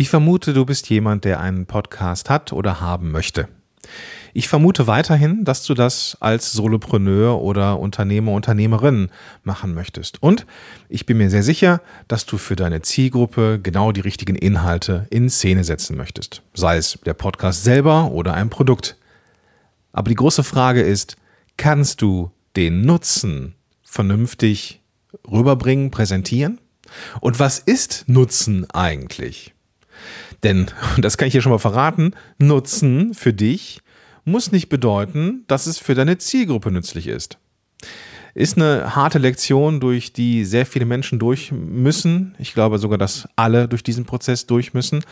[0.00, 3.48] Ich vermute, du bist jemand, der einen Podcast hat oder haben möchte.
[4.32, 9.10] Ich vermute weiterhin, dass du das als Solopreneur oder Unternehmer, Unternehmerin
[9.44, 10.22] machen möchtest.
[10.22, 10.46] Und
[10.88, 15.28] ich bin mir sehr sicher, dass du für deine Zielgruppe genau die richtigen Inhalte in
[15.28, 16.40] Szene setzen möchtest.
[16.54, 18.96] Sei es der Podcast selber oder ein Produkt.
[19.92, 21.18] Aber die große Frage ist,
[21.58, 24.80] kannst du den Nutzen vernünftig
[25.30, 26.58] rüberbringen, präsentieren?
[27.20, 29.52] Und was ist Nutzen eigentlich?
[30.42, 30.66] Denn,
[30.98, 33.80] das kann ich hier schon mal verraten, Nutzen für dich
[34.24, 37.38] muss nicht bedeuten, dass es für deine Zielgruppe nützlich ist.
[38.34, 42.36] Ist eine harte Lektion, durch die sehr viele Menschen durch müssen.
[42.38, 45.02] Ich glaube sogar, dass alle durch diesen Prozess durch müssen.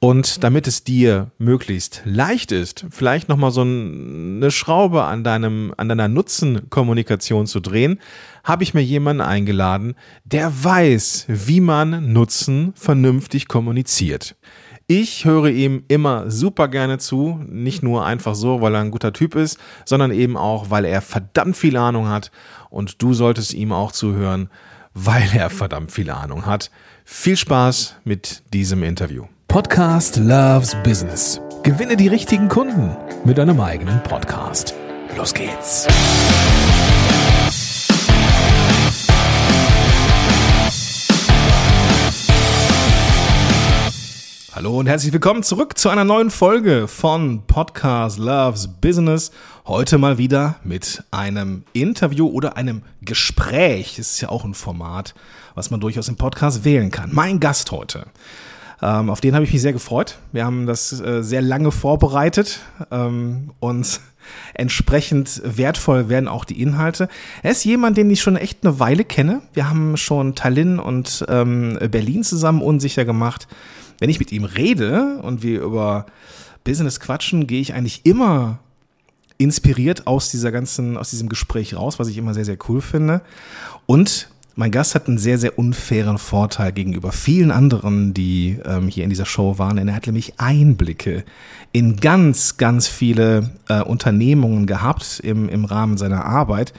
[0.00, 5.88] Und damit es dir möglichst leicht ist, vielleicht nochmal so eine Schraube an deinem, an
[5.88, 7.98] deiner Nutzenkommunikation zu drehen,
[8.44, 14.36] habe ich mir jemanden eingeladen, der weiß, wie man Nutzen vernünftig kommuniziert.
[14.86, 19.12] Ich höre ihm immer super gerne zu, nicht nur einfach so, weil er ein guter
[19.12, 22.30] Typ ist, sondern eben auch, weil er verdammt viel Ahnung hat
[22.70, 24.48] und du solltest ihm auch zuhören,
[24.94, 26.70] weil er verdammt viel Ahnung hat.
[27.04, 29.26] Viel Spaß mit diesem Interview.
[29.48, 31.40] Podcast Loves Business.
[31.62, 34.74] Gewinne die richtigen Kunden mit deinem eigenen Podcast.
[35.16, 35.86] Los geht's.
[44.52, 49.30] Hallo und herzlich willkommen zurück zu einer neuen Folge von Podcast Loves Business.
[49.66, 53.94] Heute mal wieder mit einem Interview oder einem Gespräch.
[53.96, 55.14] Das ist ja auch ein Format,
[55.54, 57.08] was man durchaus im Podcast wählen kann.
[57.14, 58.04] Mein Gast heute
[58.80, 60.18] ähm, auf den habe ich mich sehr gefreut.
[60.32, 64.00] Wir haben das äh, sehr lange vorbereitet ähm, und
[64.54, 67.08] entsprechend wertvoll werden auch die Inhalte.
[67.42, 69.42] Er ist jemand, den ich schon echt eine Weile kenne.
[69.52, 73.48] Wir haben schon Tallinn und ähm, Berlin zusammen unsicher gemacht.
[73.98, 76.06] Wenn ich mit ihm rede und wir über
[76.62, 78.60] Business quatschen, gehe ich eigentlich immer
[79.38, 83.22] inspiriert aus dieser ganzen, aus diesem Gespräch raus, was ich immer sehr, sehr cool finde.
[83.86, 84.28] Und
[84.58, 89.10] mein Gast hat einen sehr, sehr unfairen Vorteil gegenüber vielen anderen, die ähm, hier in
[89.10, 91.24] dieser Show waren, denn er hat nämlich Einblicke
[91.70, 96.72] in ganz, ganz viele äh, Unternehmungen gehabt im, im Rahmen seiner Arbeit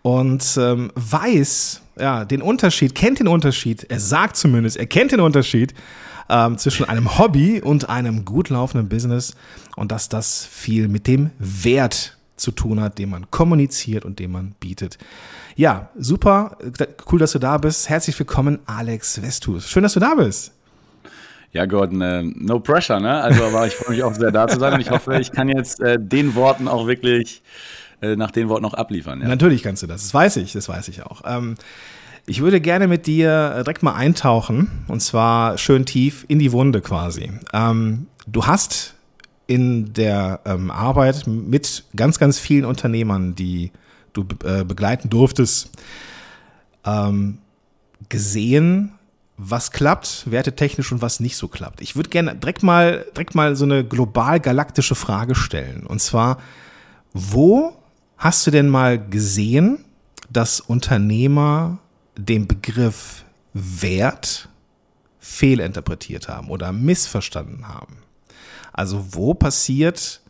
[0.00, 5.20] und ähm, weiß ja den Unterschied, kennt den Unterschied, er sagt zumindest, er kennt den
[5.20, 5.74] Unterschied
[6.30, 9.34] ähm, zwischen einem Hobby und einem gut laufenden Business
[9.76, 14.32] und dass das viel mit dem Wert zu tun hat, den man kommuniziert und den
[14.32, 14.96] man bietet.
[15.56, 16.56] Ja, super.
[17.10, 17.88] Cool, dass du da bist.
[17.88, 19.68] Herzlich willkommen, Alex Westus.
[19.68, 20.52] Schön, dass du da bist.
[21.52, 23.20] Ja, Gordon, äh, no pressure, ne?
[23.20, 25.48] Also, aber ich freue mich auch sehr da zu sein und ich hoffe, ich kann
[25.48, 27.42] jetzt äh, den Worten auch wirklich
[28.00, 29.20] äh, nach den Worten auch abliefern.
[29.20, 29.28] Ja.
[29.28, 30.02] Natürlich kannst du das.
[30.02, 31.22] Das weiß ich, das weiß ich auch.
[31.26, 31.56] Ähm,
[32.26, 36.52] ich würde gerne mit dir äh, direkt mal eintauchen und zwar schön tief in die
[36.52, 37.32] Wunde quasi.
[37.52, 38.94] Ähm, du hast
[39.48, 43.72] in der ähm, Arbeit mit ganz, ganz vielen Unternehmern, die
[44.12, 45.70] du äh, begleiten durftest,
[46.84, 47.38] ähm,
[48.08, 48.92] gesehen,
[49.36, 51.80] was klappt, wertetechnisch und was nicht so klappt.
[51.80, 55.86] Ich würde gerne direkt mal, direkt mal so eine global galaktische Frage stellen.
[55.86, 56.38] Und zwar,
[57.14, 57.76] wo
[58.18, 59.84] hast du denn mal gesehen,
[60.28, 61.78] dass Unternehmer
[62.16, 64.48] den Begriff Wert
[65.20, 67.96] fehlinterpretiert haben oder missverstanden haben?
[68.72, 70.20] Also wo passiert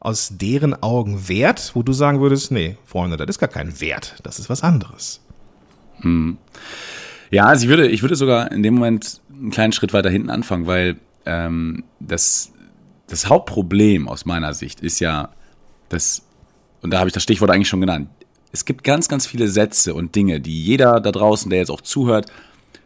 [0.00, 4.16] aus deren Augen Wert, wo du sagen würdest, nee, Freunde, das ist gar kein Wert,
[4.22, 5.20] das ist was anderes.
[6.00, 6.38] Hm.
[7.30, 10.30] Ja, also ich würde, ich würde sogar in dem Moment einen kleinen Schritt weiter hinten
[10.30, 12.52] anfangen, weil ähm, das,
[13.08, 15.30] das Hauptproblem aus meiner Sicht ist ja,
[15.88, 16.22] dass,
[16.82, 18.08] und da habe ich das Stichwort eigentlich schon genannt,
[18.52, 21.80] es gibt ganz, ganz viele Sätze und Dinge, die jeder da draußen, der jetzt auch
[21.80, 22.30] zuhört,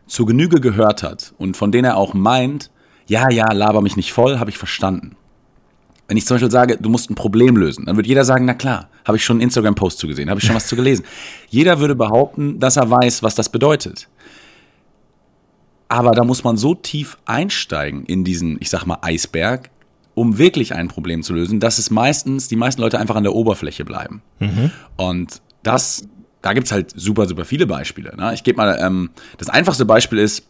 [0.06, 2.70] zur Genüge gehört hat und von denen er auch meint,
[3.06, 5.16] ja, ja, laber mich nicht voll, habe ich verstanden.
[6.10, 8.54] Wenn ich zum Beispiel sage, du musst ein Problem lösen, dann wird jeder sagen, na
[8.54, 11.04] klar, habe ich schon einen Instagram-Post zugesehen, habe ich schon was zu gelesen.
[11.48, 14.08] Jeder würde behaupten, dass er weiß, was das bedeutet.
[15.86, 19.70] Aber da muss man so tief einsteigen in diesen, ich sag mal, Eisberg,
[20.14, 23.36] um wirklich ein Problem zu lösen, dass es meistens, die meisten Leute einfach an der
[23.36, 24.20] Oberfläche bleiben.
[24.40, 24.72] Mhm.
[24.96, 26.08] Und das,
[26.42, 28.16] da gibt's halt super, super viele Beispiele.
[28.16, 28.34] Ne?
[28.34, 30.42] Ich gebe mal, ähm, das einfachste Beispiel ist,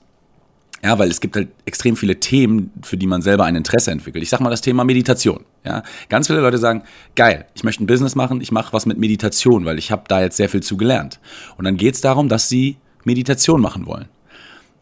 [0.82, 4.22] ja, weil es gibt halt extrem viele Themen, für die man selber ein Interesse entwickelt.
[4.22, 5.44] Ich sag mal das Thema Meditation.
[5.64, 6.84] Ja, ganz viele Leute sagen,
[7.16, 10.22] geil, ich möchte ein Business machen, ich mache was mit Meditation, weil ich habe da
[10.22, 11.20] jetzt sehr viel zu gelernt.
[11.58, 14.08] Und dann geht es darum, dass sie Meditation machen wollen.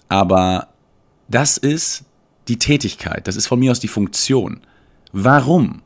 [0.08, 0.68] Aber
[1.26, 2.04] das ist
[2.46, 4.60] die Tätigkeit, das ist von mir aus die Funktion.
[5.12, 5.82] Warum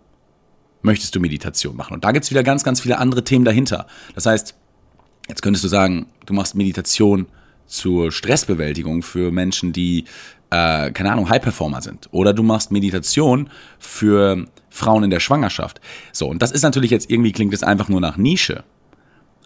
[0.83, 1.95] möchtest du Meditation machen?
[1.95, 3.87] Und da gibt es wieder ganz, ganz viele andere Themen dahinter.
[4.15, 4.55] Das heißt,
[5.29, 7.27] jetzt könntest du sagen, du machst Meditation
[7.67, 10.05] zur Stressbewältigung für Menschen, die
[10.53, 12.09] äh, keine Ahnung, High-Performer sind.
[12.13, 13.49] Oder du machst Meditation
[13.79, 15.81] für Frauen in der Schwangerschaft.
[16.13, 18.63] So, und das ist natürlich jetzt irgendwie, klingt es einfach nur nach Nische.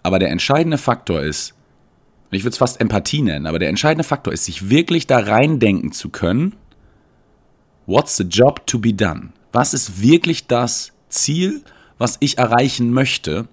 [0.03, 1.53] Aber der entscheidende Faktor ist,
[2.29, 5.93] ich würde es fast Empathie nennen, aber der entscheidende Faktor ist, sich wirklich da reindenken
[5.93, 6.55] zu können,
[7.85, 9.29] what's the job to be done?
[9.53, 11.63] Was ist wirklich das Ziel,
[11.97, 13.47] was ich erreichen möchte?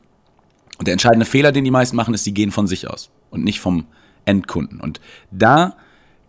[0.79, 3.45] Und der entscheidende Fehler, den die meisten machen, ist, sie gehen von sich aus und
[3.45, 3.87] nicht vom
[4.25, 4.81] Endkunden.
[4.81, 5.01] Und
[5.31, 5.77] da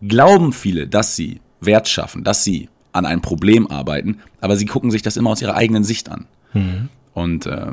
[0.02, 4.92] glauben viele, dass sie Wert schaffen, dass sie an einem Problem arbeiten, aber sie gucken
[4.92, 6.26] sich das immer aus ihrer eigenen Sicht an.
[6.54, 6.90] Mhm.
[7.14, 7.72] Und äh,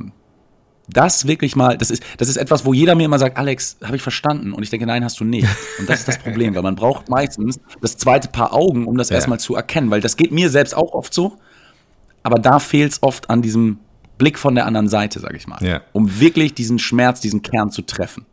[0.89, 3.97] das wirklich mal, das ist, das ist etwas, wo jeder mir immer sagt, Alex, habe
[3.97, 4.53] ich verstanden?
[4.53, 5.47] Und ich denke, nein, hast du nicht.
[5.79, 9.11] Und das ist das Problem, weil man braucht meistens das zweite Paar Augen, um das
[9.11, 9.17] ja.
[9.17, 11.37] erstmal zu erkennen, weil das geht mir selbst auch oft so,
[12.23, 13.79] aber da fehlt es oft an diesem
[14.19, 15.81] Blick von der anderen Seite, sage ich mal, ja.
[15.93, 18.27] um wirklich diesen Schmerz, diesen Kern zu treffen.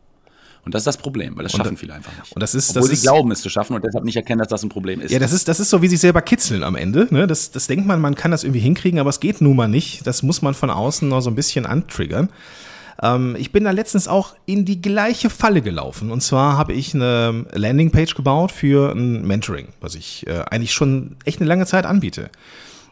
[0.65, 2.33] Und das ist das Problem, weil das schaffen viele einfach nicht.
[2.33, 4.39] Und das ist, Obwohl das sie ist, glauben, es zu schaffen und deshalb nicht erkennen,
[4.39, 5.11] dass das ein Problem ist.
[5.11, 7.07] Ja, das ist, das ist so wie sich selber kitzeln am Ende.
[7.11, 7.27] Ne?
[7.27, 10.05] Das, das denkt man, man kann das irgendwie hinkriegen, aber es geht nun mal nicht.
[10.05, 12.29] Das muss man von außen noch so ein bisschen antriggern.
[13.01, 16.11] Ähm, ich bin da letztens auch in die gleiche Falle gelaufen.
[16.11, 21.15] Und zwar habe ich eine Landingpage gebaut für ein Mentoring, was ich äh, eigentlich schon
[21.25, 22.29] echt eine lange Zeit anbiete.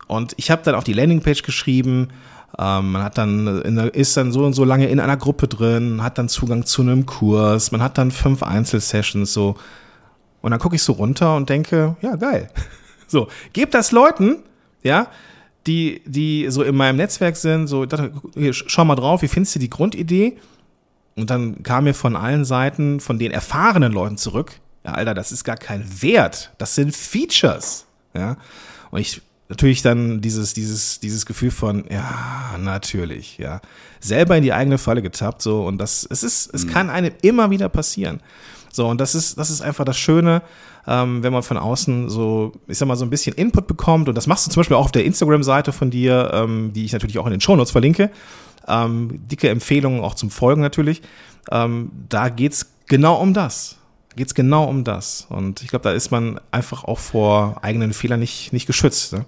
[0.07, 2.09] Und ich habe dann auf die Landingpage geschrieben,
[2.57, 6.01] ähm, man hat dann der, ist dann so und so lange in einer Gruppe drin,
[6.01, 9.55] hat dann Zugang zu einem Kurs, man hat dann fünf Einzelsessions so.
[10.41, 12.49] Und dann gucke ich so runter und denke, ja, geil.
[13.09, 14.43] So, gebt das Leuten,
[14.83, 15.07] ja,
[15.65, 17.85] die, die so in meinem Netzwerk sind, so,
[18.33, 20.37] hier, schau mal drauf, wie findest du die Grundidee?
[21.15, 25.31] Und dann kam mir von allen Seiten, von den erfahrenen Leuten zurück, ja, Alter, das
[25.31, 28.35] ist gar kein Wert, das sind Features, ja.
[28.91, 33.61] Und ich natürlich dann dieses, dieses, dieses Gefühl von, ja, natürlich, ja.
[33.99, 36.69] Selber in die eigene Falle getappt, so, und das, es ist, es mhm.
[36.69, 38.21] kann einem immer wieder passieren.
[38.71, 40.43] So, und das ist, das ist einfach das Schöne,
[40.85, 44.07] ähm, wenn man von außen so, ich sag mal, so ein bisschen Input bekommt.
[44.07, 46.93] Und das machst du zum Beispiel auch auf der Instagram-Seite von dir, ähm, die ich
[46.93, 48.11] natürlich auch in den Shownotes verlinke.
[48.67, 51.01] Ähm, dicke Empfehlungen auch zum Folgen natürlich.
[51.49, 53.77] Ähm, da geht's genau um das
[54.17, 55.27] geht es genau um das.
[55.29, 59.13] Und ich glaube, da ist man einfach auch vor eigenen Fehlern nicht, nicht geschützt.
[59.13, 59.25] Ne?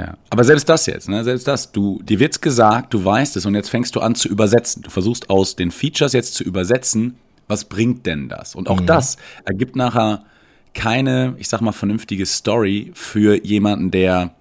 [0.00, 3.44] Ja, aber selbst das jetzt, ne, selbst das, du, dir wird's gesagt, du weißt es
[3.44, 4.82] und jetzt fängst du an zu übersetzen.
[4.82, 7.16] Du versuchst aus den Features jetzt zu übersetzen,
[7.48, 8.54] was bringt denn das?
[8.54, 8.86] Und auch mhm.
[8.86, 10.24] das ergibt nachher
[10.72, 14.34] keine, ich sag mal, vernünftige Story für jemanden, der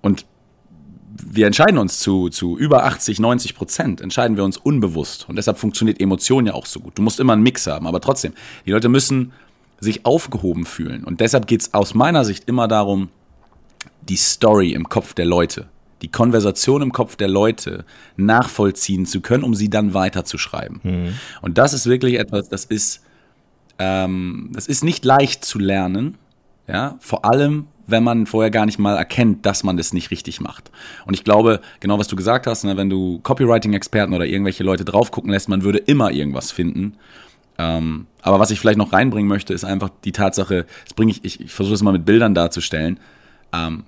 [0.00, 0.24] und
[1.10, 5.28] wir entscheiden uns zu, zu über 80, 90 Prozent, entscheiden wir uns unbewusst.
[5.28, 6.96] Und deshalb funktioniert Emotion ja auch so gut.
[6.96, 8.32] Du musst immer einen Mix haben, aber trotzdem,
[8.64, 9.32] die Leute müssen
[9.78, 11.04] sich aufgehoben fühlen.
[11.04, 13.10] Und deshalb geht es aus meiner Sicht immer darum,
[14.02, 15.66] die Story im Kopf der Leute,
[16.02, 17.84] die Konversation im Kopf der Leute
[18.16, 20.80] nachvollziehen zu können, um sie dann weiterzuschreiben.
[20.82, 21.14] Mhm.
[21.42, 23.02] Und das ist wirklich etwas, das ist,
[23.78, 26.18] ähm, das ist nicht leicht zu lernen,
[26.66, 30.40] ja, vor allem, wenn man vorher gar nicht mal erkennt, dass man das nicht richtig
[30.40, 30.70] macht.
[31.04, 34.84] Und ich glaube, genau was du gesagt hast, ne, wenn du Copywriting-Experten oder irgendwelche Leute
[34.84, 36.96] drauf gucken lässt, man würde immer irgendwas finden.
[37.58, 41.24] Ähm, aber was ich vielleicht noch reinbringen möchte, ist einfach die Tatsache, das bringe ich,
[41.24, 42.98] ich, ich versuche es mal mit Bildern darzustellen.
[43.54, 43.84] Ähm,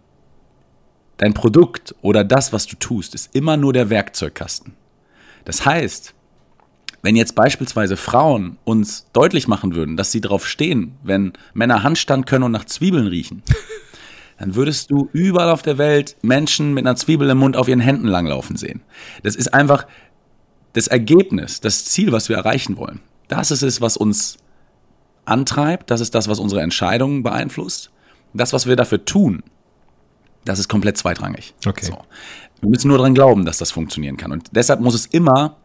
[1.19, 4.75] Dein Produkt oder das, was du tust, ist immer nur der Werkzeugkasten.
[5.45, 6.15] Das heißt,
[7.03, 12.27] wenn jetzt beispielsweise Frauen uns deutlich machen würden, dass sie darauf stehen, wenn Männer Handstand
[12.27, 13.43] können und nach Zwiebeln riechen,
[14.39, 17.81] dann würdest du überall auf der Welt Menschen mit einer Zwiebel im Mund auf ihren
[17.81, 18.83] Händen langlaufen sehen.
[19.23, 19.87] Das ist einfach
[20.75, 23.01] das Ergebnis, das Ziel, was wir erreichen wollen.
[23.29, 24.37] Das ist es, was uns
[25.25, 27.91] antreibt, das ist das, was unsere Entscheidungen beeinflusst.
[28.35, 29.43] Das, was wir dafür tun,
[30.47, 31.55] das ist komplett zweitrangig.
[31.67, 31.85] Okay.
[31.85, 31.99] So.
[32.61, 34.33] Wir müssen nur daran glauben, dass das funktionieren kann.
[34.33, 35.57] Und deshalb muss es immer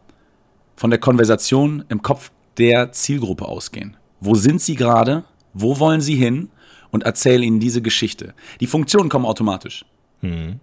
[0.76, 3.96] von der Konversation im Kopf der Zielgruppe ausgehen.
[4.20, 5.24] Wo sind sie gerade?
[5.54, 6.50] Wo wollen sie hin?
[6.90, 8.34] Und erzähl ihnen diese Geschichte.
[8.60, 9.86] Die Funktionen kommen automatisch.
[10.20, 10.60] Hm.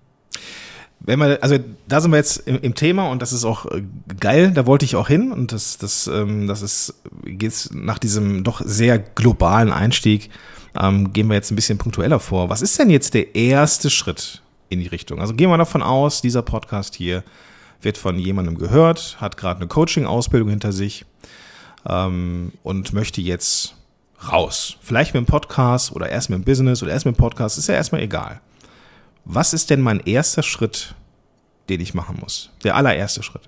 [0.99, 1.57] Wenn man, also
[1.87, 3.83] da sind wir jetzt im, im, Thema und das ist auch äh,
[4.19, 8.43] geil, da wollte ich auch hin und das, das, ähm, das ist, geht's nach diesem
[8.43, 10.29] doch sehr globalen Einstieg
[10.79, 12.49] ähm, gehen wir jetzt ein bisschen punktueller vor.
[12.49, 15.21] Was ist denn jetzt der erste Schritt in die Richtung?
[15.21, 17.23] Also gehen wir davon aus, dieser Podcast hier
[17.81, 21.05] wird von jemandem gehört, hat gerade eine Coaching-Ausbildung hinter sich
[21.87, 23.75] ähm, und möchte jetzt
[24.29, 24.75] raus.
[24.81, 27.67] Vielleicht mit dem Podcast oder erst mit dem Business oder erst mit dem Podcast, ist
[27.67, 28.41] ja erstmal egal.
[29.25, 30.95] Was ist denn mein erster Schritt,
[31.69, 32.49] den ich machen muss?
[32.63, 33.43] Der allererste Schritt.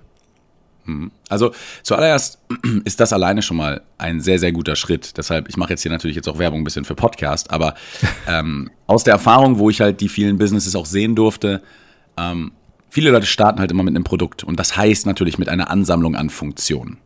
[0.84, 1.10] Mhm.
[1.28, 2.38] Also zuallererst
[2.84, 5.16] ist das alleine schon mal ein sehr, sehr guter Schritt.
[5.16, 7.74] Deshalb, ich mache jetzt hier natürlich jetzt auch Werbung ein bisschen für Podcast, aber
[8.28, 11.62] ähm, aus der Erfahrung, wo ich halt die vielen Businesses auch sehen durfte,
[12.16, 12.52] ähm,
[12.90, 16.16] viele Leute starten halt immer mit einem Produkt und das heißt natürlich mit einer Ansammlung
[16.16, 16.98] an Funktionen.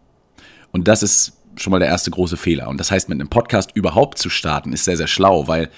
[0.73, 2.68] Und das ist schon mal der erste große Fehler.
[2.68, 5.71] Und das heißt, mit einem Podcast überhaupt zu starten, ist sehr, sehr schlau, weil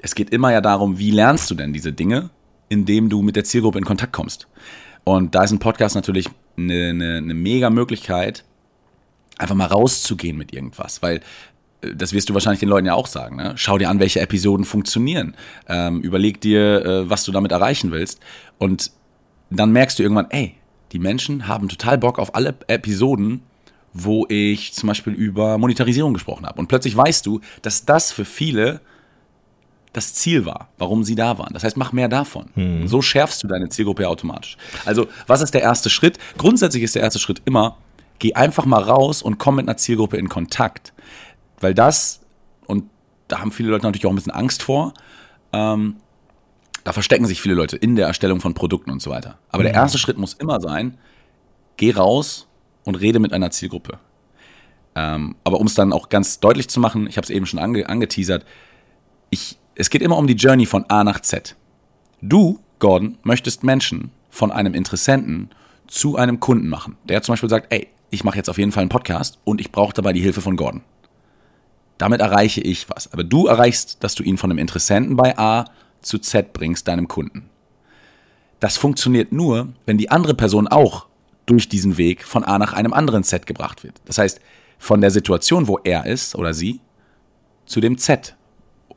[0.00, 2.30] es geht immer ja darum, wie lernst du denn diese Dinge,
[2.68, 4.48] indem du mit der Zielgruppe in Kontakt kommst.
[5.04, 8.44] Und da ist ein Podcast natürlich eine, eine, eine mega Möglichkeit,
[9.38, 11.20] einfach mal rauszugehen mit irgendwas, weil
[11.80, 13.36] äh, das wirst du wahrscheinlich den Leuten ja auch sagen.
[13.36, 13.52] Ne?
[13.56, 15.36] Schau dir an, welche Episoden funktionieren.
[15.68, 18.20] Ähm, überleg dir, äh, was du damit erreichen willst.
[18.58, 18.90] Und
[19.50, 20.54] dann merkst du irgendwann, ey,
[20.92, 23.42] die Menschen haben total Bock auf alle Episoden,
[23.92, 26.58] wo ich zum Beispiel über Monetarisierung gesprochen habe.
[26.58, 28.80] Und plötzlich weißt du, dass das für viele
[29.92, 31.52] das Ziel war, warum sie da waren.
[31.54, 32.50] Das heißt, mach mehr davon.
[32.54, 32.88] Hm.
[32.88, 34.56] So schärfst du deine Zielgruppe automatisch.
[34.84, 36.18] Also, was ist der erste Schritt?
[36.36, 37.78] Grundsätzlich ist der erste Schritt immer,
[38.18, 40.92] geh einfach mal raus und komm mit einer Zielgruppe in Kontakt.
[41.60, 42.20] Weil das,
[42.66, 42.84] und
[43.28, 44.94] da haben viele Leute natürlich auch ein bisschen Angst vor,
[45.52, 45.96] ähm,
[46.84, 49.38] da verstecken sich viele Leute in der Erstellung von Produkten und so weiter.
[49.50, 49.66] Aber mhm.
[49.66, 50.98] der erste Schritt muss immer sein,
[51.76, 52.46] geh raus
[52.84, 53.98] und rede mit einer Zielgruppe.
[54.94, 57.58] Ähm, aber um es dann auch ganz deutlich zu machen, ich habe es eben schon
[57.58, 58.44] ange angeteasert,
[59.30, 61.54] ich, es geht immer um die Journey von A nach Z.
[62.20, 65.50] Du, Gordon, möchtest Menschen von einem Interessenten
[65.86, 68.82] zu einem Kunden machen, der zum Beispiel sagt, ey, ich mache jetzt auf jeden Fall
[68.82, 70.82] einen Podcast und ich brauche dabei die Hilfe von Gordon.
[71.96, 73.12] Damit erreiche ich was.
[73.12, 75.64] Aber du erreichst, dass du ihn von einem Interessenten bei A
[76.02, 77.48] zu Z bringst, deinem Kunden.
[78.58, 81.06] Das funktioniert nur, wenn die andere Person auch
[81.46, 84.00] durch diesen Weg von A nach einem anderen Z gebracht wird.
[84.06, 84.40] Das heißt,
[84.76, 86.80] von der Situation, wo er ist oder sie,
[87.64, 88.34] zu dem Z,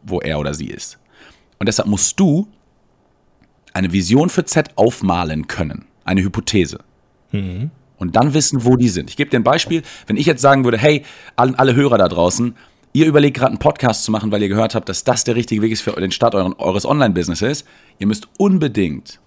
[0.04, 1.00] wo er oder sie ist.
[1.60, 2.48] Und deshalb musst du
[3.74, 6.80] eine Vision für Z aufmalen können, eine Hypothese.
[7.32, 7.72] Mhm.
[7.98, 9.10] Und dann wissen, wo die sind.
[9.10, 9.84] Ich gebe dir ein Beispiel.
[10.08, 11.04] Wenn ich jetzt sagen würde, hey,
[11.36, 12.56] alle Hörer da draußen,
[12.94, 15.62] Ihr überlegt gerade einen Podcast zu machen, weil ihr gehört habt, dass das der richtige
[15.62, 17.64] Weg ist für den Start eures Online-Businesses.
[18.00, 19.22] Ihr müsst unbedingt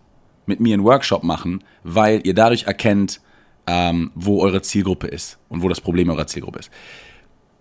[0.45, 3.23] mit mir einen Workshop machen, weil ihr dadurch erkennt,
[3.67, 6.71] ähm, wo eure Zielgruppe ist und wo das Problem eurer Zielgruppe ist.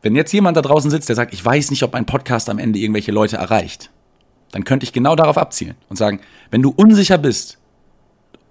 [0.03, 2.60] Wenn jetzt jemand da draußen sitzt, der sagt, ich weiß nicht, ob ein Podcast am
[2.60, 3.89] Ende irgendwelche Leute erreicht,
[4.51, 6.19] dann könnte ich genau darauf abzielen und sagen,
[6.51, 7.57] wenn du unsicher bist,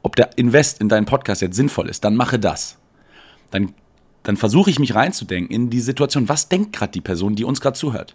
[0.03, 2.79] ob der Invest in deinen Podcast jetzt sinnvoll ist, dann mache das.
[3.53, 3.75] Dann
[4.23, 7.61] dann versuche ich mich reinzudenken in die Situation, was denkt gerade die Person, die uns
[7.61, 8.15] gerade zuhört?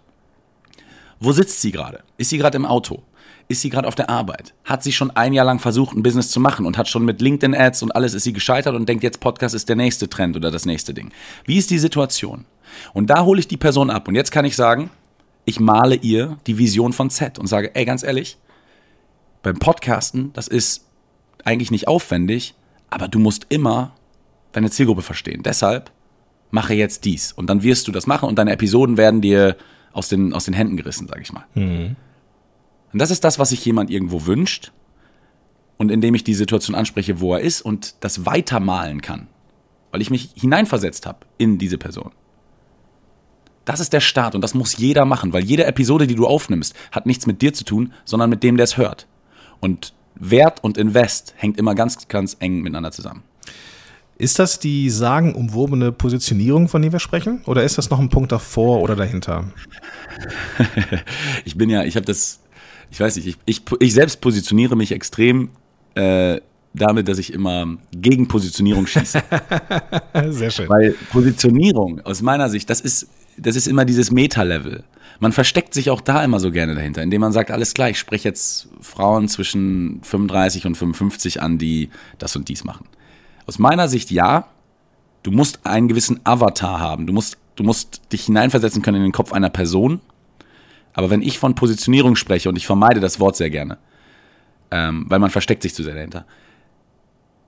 [1.20, 2.02] Wo sitzt sie gerade?
[2.16, 3.02] Ist sie gerade im Auto?
[3.48, 4.54] Ist sie gerade auf der Arbeit?
[4.64, 7.20] Hat sie schon ein Jahr lang versucht, ein Business zu machen und hat schon mit
[7.20, 10.50] LinkedIn-Ads und alles ist sie gescheitert und denkt jetzt, Podcast ist der nächste Trend oder
[10.50, 11.10] das nächste Ding.
[11.44, 12.44] Wie ist die Situation?
[12.94, 14.08] Und da hole ich die Person ab.
[14.08, 14.90] Und jetzt kann ich sagen,
[15.44, 18.38] ich male ihr die Vision von Z und sage, ey, ganz ehrlich,
[19.42, 20.86] beim Podcasten, das ist
[21.44, 22.54] eigentlich nicht aufwendig,
[22.90, 23.94] aber du musst immer
[24.52, 25.42] deine Zielgruppe verstehen.
[25.42, 25.90] Deshalb
[26.50, 27.32] mache jetzt dies.
[27.32, 29.56] Und dann wirst du das machen und deine Episoden werden dir
[29.92, 31.44] aus den, aus den Händen gerissen, sag ich mal.
[31.54, 31.96] Mhm.
[32.92, 34.72] Und das ist das, was sich jemand irgendwo wünscht
[35.76, 39.28] und indem ich die Situation anspreche, wo er ist und das weitermalen kann,
[39.90, 42.12] weil ich mich hineinversetzt habe in diese Person.
[43.68, 46.74] Das ist der Start und das muss jeder machen, weil jede Episode, die du aufnimmst,
[46.90, 49.06] hat nichts mit dir zu tun, sondern mit dem, der es hört.
[49.60, 53.24] Und Wert und Invest hängt immer ganz, ganz eng miteinander zusammen.
[54.16, 57.42] Ist das die sagenumwobene Positionierung, von der wir sprechen?
[57.44, 59.52] Oder ist das noch ein Punkt davor oder dahinter?
[61.44, 62.40] ich bin ja, ich habe das,
[62.90, 65.50] ich weiß nicht, ich, ich, ich, selbst positioniere mich extrem
[65.94, 66.40] äh,
[66.72, 69.22] damit, dass ich immer gegen Positionierung schieße.
[70.30, 70.70] Sehr schön.
[70.70, 73.08] Weil Positionierung aus meiner Sicht, das ist,
[73.40, 74.84] das ist immer dieses Meta-Level.
[75.20, 77.98] Man versteckt sich auch da immer so gerne dahinter, indem man sagt, alles klar, ich
[77.98, 82.86] spreche jetzt Frauen zwischen 35 und 55 an, die das und dies machen.
[83.46, 84.48] Aus meiner Sicht ja.
[85.24, 87.06] Du musst einen gewissen Avatar haben.
[87.06, 90.00] Du musst, du musst dich hineinversetzen können in den Kopf einer Person.
[90.92, 93.78] Aber wenn ich von Positionierung spreche, und ich vermeide das Wort sehr gerne,
[94.70, 96.24] ähm, weil man versteckt sich zu sehr dahinter,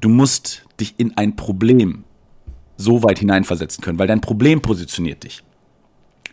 [0.01, 2.05] du musst dich in ein Problem
[2.77, 5.43] so weit hineinversetzen können, weil dein Problem positioniert dich.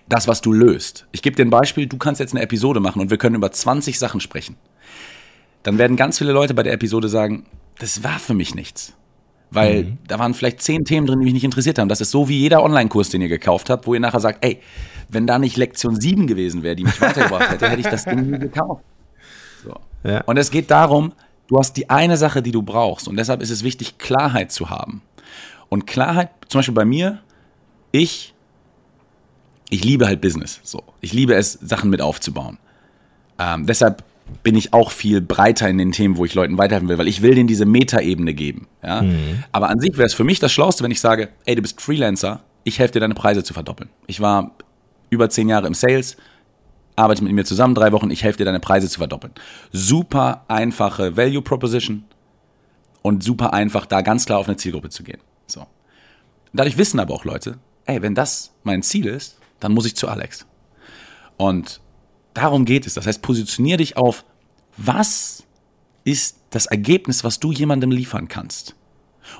[0.09, 1.05] Das, was du löst.
[1.11, 3.51] Ich gebe dir ein Beispiel, du kannst jetzt eine Episode machen und wir können über
[3.51, 4.55] 20 Sachen sprechen.
[5.63, 7.45] Dann werden ganz viele Leute bei der Episode sagen,
[7.79, 8.93] das war für mich nichts.
[9.49, 9.97] Weil mhm.
[10.07, 11.89] da waren vielleicht zehn Themen drin, die mich nicht interessiert haben.
[11.89, 14.59] Das ist so wie jeder Online-Kurs, den ihr gekauft habt, wo ihr nachher sagt, ey,
[15.09, 18.29] wenn da nicht Lektion 7 gewesen wäre, die mich weitergebracht hätte, hätte ich das Ding
[18.29, 18.83] nie gekauft.
[19.63, 19.75] So.
[20.03, 20.21] Ja.
[20.21, 21.13] Und es geht darum,
[21.47, 23.07] du hast die eine Sache, die du brauchst.
[23.07, 25.01] Und deshalb ist es wichtig, Klarheit zu haben.
[25.69, 27.19] Und Klarheit, zum Beispiel bei mir,
[27.91, 28.33] ich,
[29.69, 30.59] ich liebe halt Business.
[30.63, 30.83] So.
[31.01, 32.57] Ich liebe es, Sachen mit aufzubauen.
[33.39, 34.03] Ähm, deshalb
[34.43, 37.21] bin ich auch viel breiter in den Themen, wo ich Leuten weiterhelfen will, weil ich
[37.21, 38.67] will denen diese Metaebene geben.
[38.83, 39.01] Ja?
[39.01, 39.43] Mhm.
[39.51, 41.81] Aber an sich wäre es für mich das Schlauste, wenn ich sage, ey, du bist
[41.81, 43.89] Freelancer, ich helfe dir, deine Preise zu verdoppeln.
[44.07, 44.51] Ich war
[45.09, 46.17] über zehn Jahre im Sales,
[46.97, 49.33] arbeite mit mir zusammen drei Wochen, ich helfe dir, deine Preise zu verdoppeln.
[49.71, 52.03] Super einfache Value Proposition
[53.01, 55.19] und super einfach, da ganz klar auf eine Zielgruppe zu gehen.
[55.45, 55.65] So.
[56.51, 60.07] Dadurch wissen aber auch Leute, ey, wenn das mein Ziel ist, dann muss ich zu
[60.07, 60.45] Alex.
[61.37, 61.81] Und
[62.33, 62.93] darum geht es.
[62.93, 64.23] Das heißt, positionier dich auf,
[64.77, 65.43] was
[66.03, 68.75] ist das Ergebnis, was du jemandem liefern kannst.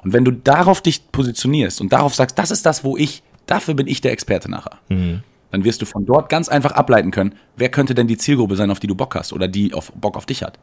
[0.04, 3.74] Und wenn du darauf dich positionierst und darauf sagst, das ist das, wo ich, dafür
[3.74, 5.24] bin ich der Experte nachher, mhm.
[5.52, 8.70] dann wirst du von dort ganz einfach ableiten können, wer könnte denn die Zielgruppe sein,
[8.70, 10.60] auf die du Bock hast oder die auf Bock auf dich hat.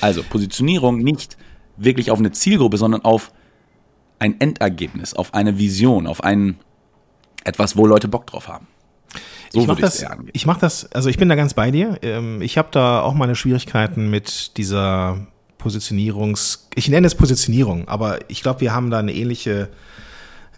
[0.00, 1.36] Also Positionierung nicht
[1.76, 3.32] wirklich auf eine Zielgruppe, sondern auf
[4.18, 6.58] ein Endergebnis, auf eine Vision, auf ein
[7.46, 8.66] etwas, wo Leute Bock drauf haben.
[9.52, 11.98] So ich mache das, ich mach das, also ich bin da ganz bei dir.
[12.02, 15.26] Ähm, ich habe da auch meine Schwierigkeiten mit dieser
[15.58, 19.68] Positionierungs, ich nenne es Positionierung, aber ich glaube, wir haben da eine ähnliche,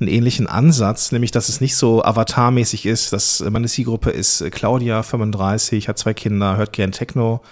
[0.00, 4.50] einen ähnlichen Ansatz, nämlich dass es nicht so avatarmäßig ist, dass meine Zielgruppe ist äh,
[4.50, 7.42] Claudia, 35, hat zwei Kinder, hört gern Techno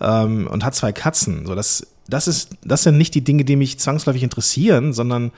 [0.00, 1.46] ähm, und hat zwei Katzen.
[1.46, 5.32] So, das, das ist, das sind nicht die Dinge, die mich zwangsläufig interessieren, sondern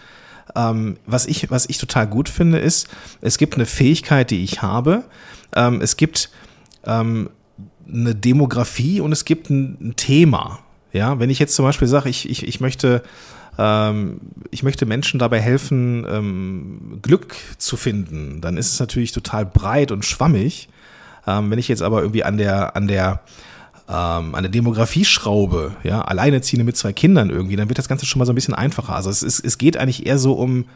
[0.55, 2.89] ähm, was, ich, was ich total gut finde, ist,
[3.21, 5.05] es gibt eine Fähigkeit, die ich habe.
[5.55, 6.31] Ähm, es gibt
[6.87, 7.31] ähm,
[7.89, 10.61] eine Demografie und es gibt ein, ein, Thema.
[10.93, 13.03] Ja, wenn ich jetzt zum Beispiel sage, ich, ich, ich möchte
[13.59, 14.21] ähm,
[14.51, 19.93] ich möchte Menschen dabei helfen, ähm, Glück zu finden, dann ist es natürlich total breit
[19.93, 20.69] und schwammig.
[21.27, 23.21] Ähm, wenn ich jetzt aber irgendwie an der, an der
[23.89, 28.25] ähm, eine Demografieschraube, ja, Alleinerziehende mit zwei Kindern irgendwie, dann wird das Ganze schon mal
[28.25, 28.95] so ein bisschen einfacher.
[28.95, 30.67] Also es, ist, es geht eigentlich eher so um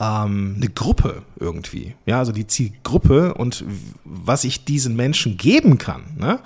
[0.00, 3.64] ähm, eine Gruppe irgendwie, ja, also die Zielgruppe und
[4.04, 6.40] was ich diesen Menschen geben kann, ne?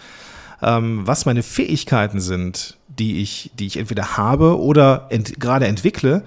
[0.62, 6.25] ähm, was meine Fähigkeiten sind, die ich, die ich entweder habe oder ent gerade entwickle,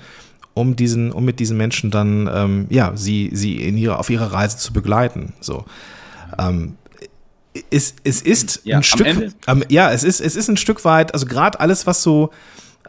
[0.53, 4.33] um diesen, um mit diesen Menschen dann, ähm, ja, sie, sie in ihrer, auf ihrer
[4.33, 5.33] Reise zu begleiten.
[5.41, 5.65] So.
[6.37, 6.75] Ähm,
[7.69, 11.13] es, es ist ja, ein Stück, ähm, ja, es ist, es ist ein Stück weit,
[11.13, 12.31] also gerade alles, was so,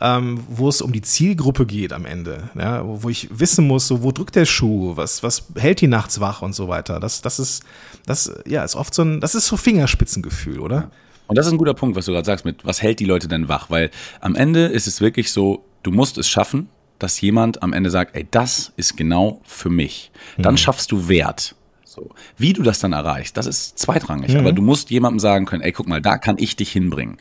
[0.00, 3.86] ähm, wo es um die Zielgruppe geht am Ende, ja, wo, wo, ich wissen muss,
[3.86, 7.00] so, wo drückt der Schuh, was, was hält die nachts wach und so weiter.
[7.00, 7.62] Das, das ist,
[8.06, 10.90] das, ja, ist oft so ein, das ist so Fingerspitzengefühl, oder?
[11.26, 13.28] Und das ist ein guter Punkt, was du gerade sagst mit, was hält die Leute
[13.28, 13.70] denn wach?
[13.70, 16.68] Weil am Ende ist es wirklich so, du musst es schaffen,
[16.98, 20.10] dass jemand am Ende sagt, ey, das ist genau für mich.
[20.38, 20.58] Dann mhm.
[20.58, 21.54] schaffst du Wert.
[21.90, 22.10] So.
[22.36, 24.32] Wie du das dann erreichst, das ist zweitrangig.
[24.32, 24.38] Mhm.
[24.38, 27.16] Aber du musst jemandem sagen können, ey, guck mal, da kann ich dich hinbringen.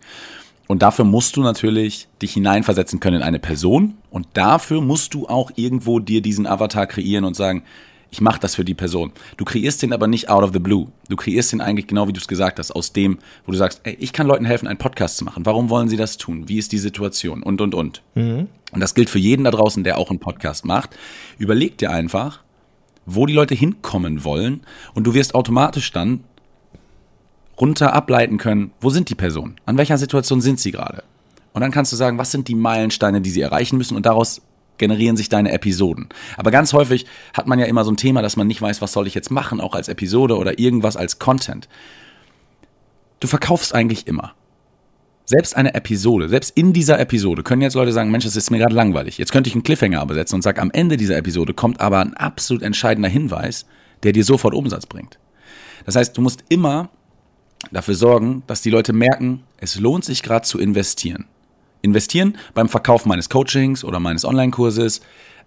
[0.67, 3.97] Und dafür musst du natürlich dich hineinversetzen können in eine Person.
[4.12, 7.63] Und dafür musst du auch irgendwo dir diesen Avatar kreieren und sagen,
[8.12, 9.12] ich mache das für die Person.
[9.38, 10.89] Du kreierst den aber nicht out of the blue.
[11.10, 13.82] Du kreierst den eigentlich genau wie du es gesagt hast, aus dem, wo du sagst,
[13.86, 15.47] ey, ich kann Leuten helfen, einen Podcast zu machen.
[15.47, 16.47] Warum wollen sie das tun?
[16.47, 17.41] Wie ist die Situation?
[17.41, 18.03] Und, und, und.
[18.13, 18.49] Mhm.
[18.71, 20.95] Und das gilt für jeden da draußen, der auch einen Podcast macht.
[21.39, 22.41] Überleg dir einfach,
[23.15, 24.62] wo die Leute hinkommen wollen
[24.93, 26.24] und du wirst automatisch dann
[27.60, 31.04] runter ableiten können, wo sind die Personen, an welcher Situation sind sie gerade.
[31.54, 34.41] Und dann kannst du sagen, was sind die Meilensteine, die sie erreichen müssen und daraus
[34.78, 36.08] generieren sich deine Episoden.
[36.38, 38.93] Aber ganz häufig hat man ja immer so ein Thema, dass man nicht weiß, was
[38.93, 41.67] soll ich jetzt machen, auch als Episode oder irgendwas als Content.
[43.19, 44.34] Du verkaufst eigentlich immer
[45.30, 48.58] selbst eine Episode, selbst in dieser Episode können jetzt Leute sagen, Mensch, das ist mir
[48.58, 49.20] gerade langweilig.
[49.20, 52.00] Jetzt könnte ich einen Cliffhanger aber setzen und sage, am Ende dieser Episode kommt aber
[52.00, 53.68] ein absolut entscheidender Hinweis,
[54.02, 55.20] der dir sofort Umsatz bringt.
[55.86, 56.89] Das heißt, du musst immer
[57.72, 61.26] dafür sorgen, dass die Leute merken, es lohnt sich gerade zu investieren.
[61.84, 65.02] Investieren beim Verkauf meines Coachings oder meines Online-Kurses,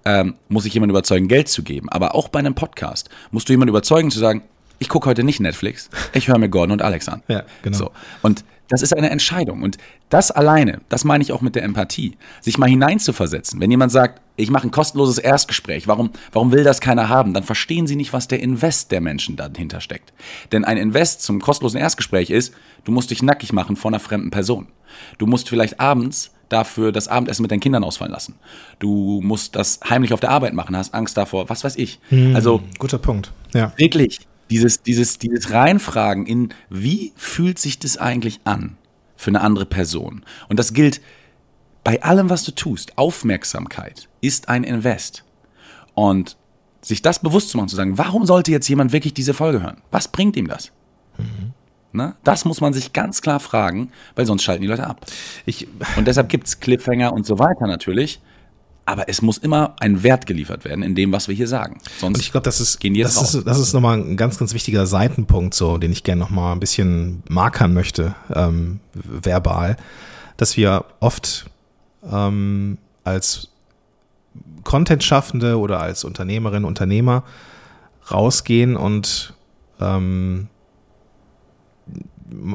[0.05, 1.89] ähm, muss ich jemanden überzeugen, Geld zu geben.
[1.89, 4.45] Aber auch bei einem Podcast musst du jemanden überzeugen zu sagen,
[4.83, 7.23] ich gucke heute nicht Netflix, ich höre mir Gordon und Alex an.
[7.29, 7.79] Ja, genau.
[7.79, 7.91] So.
[8.21, 9.63] Und das ist eine Entscheidung.
[9.63, 9.77] Und
[10.09, 13.61] das alleine, das meine ich auch mit der Empathie, sich mal hineinzuversetzen.
[13.61, 17.35] Wenn jemand sagt, ich mache ein kostenloses Erstgespräch, warum, warum will das keiner haben?
[17.35, 20.13] Dann verstehen sie nicht, was der Invest der Menschen dahinter steckt.
[20.53, 24.31] Denn ein Invest zum kostenlosen Erstgespräch ist, du musst dich nackig machen vor einer fremden
[24.31, 24.69] Person.
[25.19, 28.37] Du musst vielleicht abends dafür das Abendessen mit deinen Kindern ausfallen lassen.
[28.79, 31.99] Du musst das heimlich auf der Arbeit machen, hast Angst davor, was weiß ich.
[32.09, 33.33] Hm, also guter Punkt.
[33.55, 33.73] Ja.
[33.77, 34.21] Wirklich
[34.53, 38.77] dieses, dieses, dieses Reinfragen in, wie fühlt sich das eigentlich an
[39.17, 40.25] für eine andere Person?
[40.51, 41.01] Und das gilt
[41.85, 42.99] bei allem, was du tust.
[42.99, 45.25] Aufmerksamkeit ist ein Invest.
[45.95, 46.37] Und
[46.83, 49.81] sich das bewusst zu machen, zu sagen, warum sollte jetzt jemand wirklich diese Folge hören?
[49.91, 50.71] Was bringt ihm das?
[51.17, 51.55] Mhm.
[51.93, 52.15] Ne?
[52.23, 55.07] Das muss man sich ganz klar fragen, weil sonst schalten die Leute ab.
[55.47, 58.21] Ich, und deshalb gibt es Cliffhanger und so weiter natürlich.
[58.85, 61.79] Aber es muss immer ein Wert geliefert werden in dem, was wir hier sagen.
[61.99, 63.35] Sonst und ich glaube, das ist, gehen die das raus.
[63.35, 66.61] ist, das ist nochmal ein ganz, ganz wichtiger Seitenpunkt, so, den ich gerne nochmal ein
[66.61, 69.77] bisschen markern möchte, ähm, verbal,
[70.37, 71.47] dass wir oft
[72.11, 73.49] ähm, als
[74.65, 77.25] Content-Schaffende oder als Unternehmerin, Unternehmer
[78.11, 79.35] rausgehen und
[79.81, 80.49] ähm,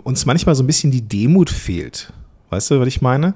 [0.04, 2.12] uns manchmal so ein bisschen die Demut fehlt.
[2.50, 3.34] Weißt du, was ich meine?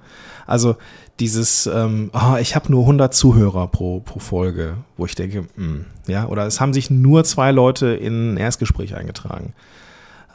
[0.47, 0.75] Also
[1.19, 5.47] dieses, ähm, oh, ich habe nur 100 Zuhörer pro, pro Folge, wo ich denke, mh,
[5.55, 9.53] hm, ja, oder es haben sich nur zwei Leute in ein Erstgespräch eingetragen.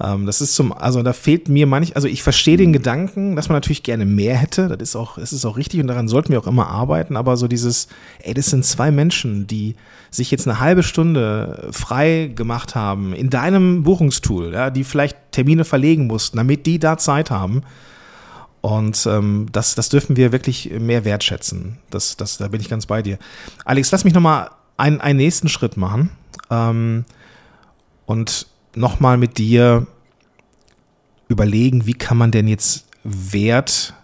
[0.00, 3.48] Ähm, das ist zum, also da fehlt mir manch, also ich verstehe den Gedanken, dass
[3.48, 4.68] man natürlich gerne mehr hätte.
[4.68, 7.16] Das ist auch, das ist auch richtig und daran sollten wir auch immer arbeiten.
[7.16, 7.88] Aber so dieses,
[8.22, 9.74] ey, das sind zwei Menschen, die
[10.10, 15.64] sich jetzt eine halbe Stunde frei gemacht haben in deinem Buchungstool, ja, die vielleicht Termine
[15.64, 17.62] verlegen mussten, damit die da Zeit haben.
[18.66, 21.78] Und ähm, das, das dürfen wir wirklich mehr wertschätzen.
[21.88, 23.16] Das, das, da bin ich ganz bei dir.
[23.64, 26.10] Alex, lass mich nochmal einen, einen nächsten Schritt machen.
[26.50, 27.04] Ähm,
[28.06, 29.86] und nochmal mit dir
[31.28, 33.94] überlegen, wie kann man denn jetzt Wert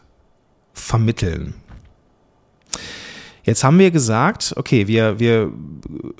[0.75, 1.55] vermitteln?
[3.43, 5.51] Jetzt haben wir gesagt, okay, wir, wir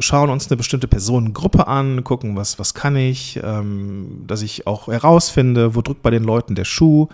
[0.01, 4.89] schauen uns eine bestimmte Personengruppe an, gucken, was, was kann ich, ähm, dass ich auch
[4.89, 7.07] herausfinde, wo drückt bei den Leuten der Schuh.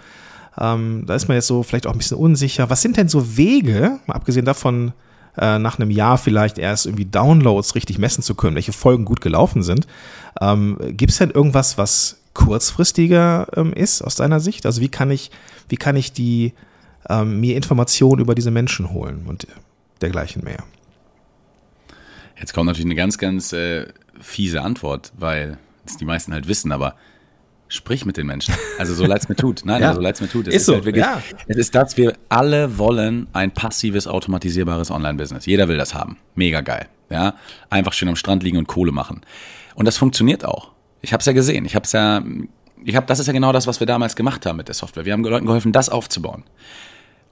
[0.61, 2.71] Ähm, da ist man jetzt so vielleicht auch ein bisschen unsicher.
[2.71, 4.93] Was sind denn so Wege, mal abgesehen davon,
[5.37, 9.21] äh, nach einem Jahr vielleicht erst irgendwie Downloads richtig messen zu können, welche Folgen gut
[9.21, 9.87] gelaufen sind?
[10.41, 14.67] Ähm, Gibt es denn irgendwas, was kurzfristiger ähm, ist aus deiner Sicht?
[14.67, 15.31] Also wie kann ich,
[15.69, 16.55] wie kann ich die
[17.09, 19.47] ähm, mir Informationen über diese Menschen holen und
[20.01, 20.65] dergleichen mehr?
[22.39, 23.87] Jetzt kommt natürlich eine ganz, ganz äh,
[24.21, 26.95] fiese Antwort, weil das die meisten halt wissen, aber
[27.69, 28.55] sprich mit den Menschen.
[28.79, 29.63] Also so leid es mir tut.
[29.65, 29.95] Nein, ja.
[29.95, 30.49] so leid es mir tut.
[30.49, 31.23] Es ist, ist so, halt wirklich, ja.
[31.47, 35.47] Es ist das, wir alle wollen ein passives, automatisierbares Online-Business.
[35.47, 36.17] Jeder will das haben.
[36.35, 36.89] Mega geil.
[37.11, 37.35] Ja,
[37.71, 39.23] einfach schön am Strand liegen und Kohle machen.
[39.75, 40.73] Und das funktioniert auch.
[41.01, 41.65] Ich habe es ja gesehen.
[41.65, 42.23] Ich habe es ja,
[42.85, 45.05] ich habe, das ist ja genau das, was wir damals gemacht haben mit der Software.
[45.05, 46.45] Wir haben Leuten geholfen, das aufzubauen.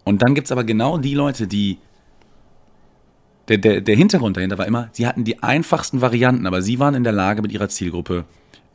[0.05, 1.79] Und dann gibt es aber genau die Leute, die
[3.49, 6.95] der, der, der Hintergrund dahinter war immer, sie hatten die einfachsten Varianten, aber sie waren
[6.95, 8.25] in der Lage, mit ihrer Zielgruppe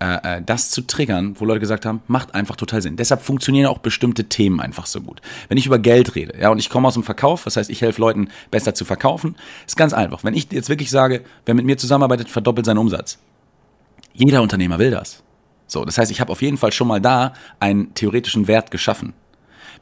[0.01, 2.95] äh, äh, das zu triggern, wo Leute gesagt haben, macht einfach total Sinn.
[2.95, 5.21] Deshalb funktionieren auch bestimmte Themen einfach so gut.
[5.47, 7.81] Wenn ich über Geld rede, ja, und ich komme aus dem Verkauf, das heißt, ich
[7.81, 9.35] helfe Leuten besser zu verkaufen,
[9.67, 10.23] ist ganz einfach.
[10.23, 13.19] Wenn ich jetzt wirklich sage, wer mit mir zusammenarbeitet, verdoppelt seinen Umsatz.
[14.13, 15.21] Jeder Unternehmer will das.
[15.67, 19.13] So, das heißt, ich habe auf jeden Fall schon mal da einen theoretischen Wert geschaffen.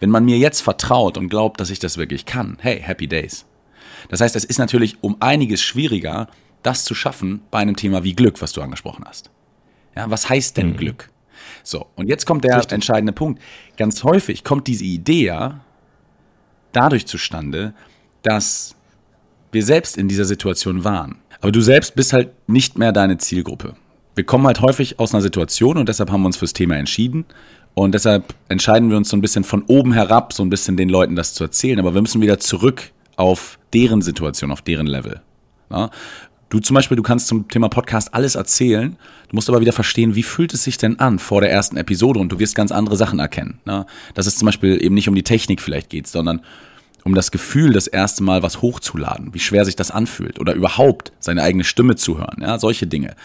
[0.02, 3.46] Wenn man mir jetzt vertraut und glaubt, dass ich das wirklich kann, hey, happy days.
[4.10, 6.28] Das heißt, es ist natürlich um einiges schwieriger,
[6.62, 9.32] das zu schaffen bei einem Thema wie Glück, was du angesprochen hast.
[9.96, 10.78] Ja, was heißt denn mhm.
[10.78, 11.10] Glück?
[11.64, 12.74] So, und jetzt kommt der Richtig.
[12.74, 13.42] entscheidende Punkt.
[13.78, 15.60] Ganz häufig kommt diese Idee ja
[16.72, 17.74] dadurch zustande,
[18.24, 18.76] dass
[19.52, 21.20] wir selbst in dieser Situation waren.
[21.42, 23.76] Aber du selbst bist halt nicht mehr deine Zielgruppe
[24.20, 27.24] wir kommen halt häufig aus einer Situation und deshalb haben wir uns fürs Thema entschieden.
[27.74, 30.90] Und deshalb entscheiden wir uns so ein bisschen von oben herab, so ein bisschen den
[30.90, 31.80] Leuten das zu erzählen.
[31.80, 35.22] Aber wir müssen wieder zurück auf deren Situation, auf deren Level.
[35.72, 35.90] Ja?
[36.50, 38.98] Du zum Beispiel, du kannst zum Thema Podcast alles erzählen.
[39.30, 42.20] Du musst aber wieder verstehen, wie fühlt es sich denn an vor der ersten Episode
[42.20, 43.60] und du wirst ganz andere Sachen erkennen.
[43.66, 43.86] Ne?
[44.16, 46.42] Dass es zum Beispiel eben nicht um die Technik vielleicht geht, sondern
[47.04, 51.14] um das Gefühl, das erste Mal was hochzuladen, wie schwer sich das anfühlt oder überhaupt
[51.20, 53.16] seine eigene Stimme zu hören, ja, solche Dinge.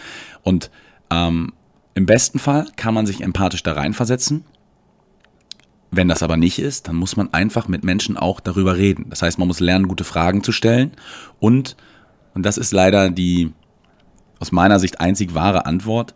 [0.43, 0.69] Und
[1.09, 1.53] ähm,
[1.95, 4.43] Im besten Fall kann man sich empathisch da reinversetzen.
[5.91, 9.05] Wenn das aber nicht ist, dann muss man einfach mit Menschen auch darüber reden.
[9.09, 10.91] Das heißt, man muss lernen, gute Fragen zu stellen.
[11.39, 11.77] Und,
[12.35, 13.51] und das ist leider die
[14.39, 16.13] aus meiner Sicht einzig wahre Antwort,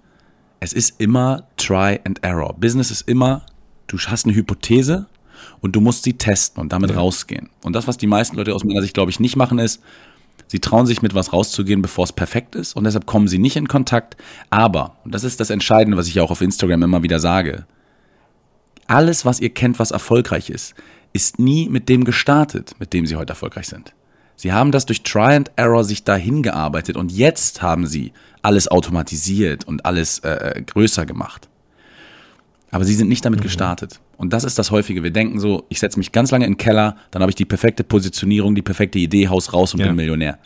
[0.59, 2.53] es ist immer Try and Error.
[2.53, 3.45] Business ist immer,
[3.87, 5.07] du hast eine Hypothese
[5.61, 6.97] und du musst sie testen und damit ja.
[6.97, 7.49] rausgehen.
[7.63, 9.81] Und das, was die meisten Leute aus meiner Sicht, glaube ich, nicht machen, ist,
[10.47, 13.55] Sie trauen sich mit was rauszugehen, bevor es perfekt ist und deshalb kommen sie nicht
[13.55, 14.17] in Kontakt.
[14.49, 17.67] Aber, und das ist das Entscheidende, was ich auch auf Instagram immer wieder sage,
[18.87, 20.73] alles, was ihr kennt, was erfolgreich ist,
[21.13, 23.93] ist nie mit dem gestartet, mit dem sie heute erfolgreich sind.
[24.39, 28.69] Sie haben das durch Try and Error sich dahin gearbeitet und jetzt haben sie alles
[28.69, 31.49] automatisiert und alles äh, äh größer gemacht.
[32.71, 33.43] Aber sie sind nicht damit mhm.
[33.43, 33.99] gestartet.
[34.15, 35.03] Und das ist das Häufige.
[35.03, 37.43] Wir denken so, ich setze mich ganz lange in den Keller, dann habe ich die
[37.43, 39.87] perfekte Positionierung, die perfekte Idee, Haus raus und ja.
[39.87, 40.39] bin Millionär.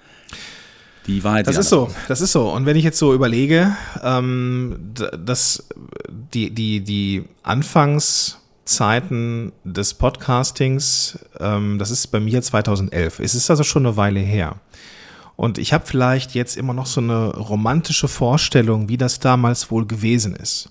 [1.05, 2.49] Die Wahrheit Das ist so, das ist so.
[2.49, 4.91] Und wenn ich jetzt so überlege, ähm,
[5.23, 5.67] dass
[6.33, 7.25] die, die, die
[8.63, 13.19] Anfangszeiten des Podcastings, ähm, das ist bei mir 2011.
[13.19, 14.55] Es ist also schon eine Weile her.
[15.35, 19.85] Und ich habe vielleicht jetzt immer noch so eine romantische Vorstellung, wie das damals wohl
[19.85, 20.69] gewesen ist.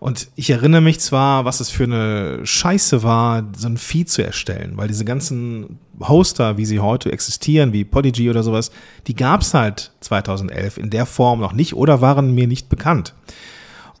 [0.00, 4.24] Und ich erinnere mich zwar, was es für eine Scheiße war, so ein Feed zu
[4.24, 8.72] erstellen, weil diese ganzen Hoster, wie sie heute existieren, wie Podigy oder sowas,
[9.06, 13.14] die gab es halt 2011 in der Form noch nicht oder waren mir nicht bekannt.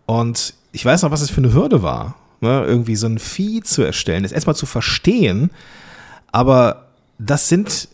[0.06, 2.64] Und ich weiß noch, was es für eine Hürde war, ne?
[2.66, 5.50] irgendwie so ein Feed zu erstellen, das erstmal zu verstehen,
[6.30, 7.88] aber das sind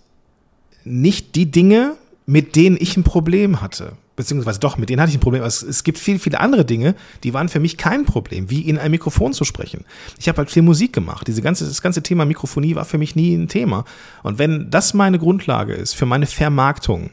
[0.84, 5.16] nicht die Dinge, mit denen ich ein Problem hatte beziehungsweise doch, mit denen hatte ich
[5.16, 5.44] ein Problem.
[5.44, 8.76] Es, es gibt viele, viele andere Dinge, die waren für mich kein Problem, wie in
[8.76, 9.84] ein Mikrofon zu sprechen.
[10.18, 11.28] Ich habe halt viel Musik gemacht.
[11.28, 13.84] Diese ganze, das ganze Thema Mikrofonie war für mich nie ein Thema.
[14.24, 17.11] Und wenn das meine Grundlage ist für meine Vermarktung,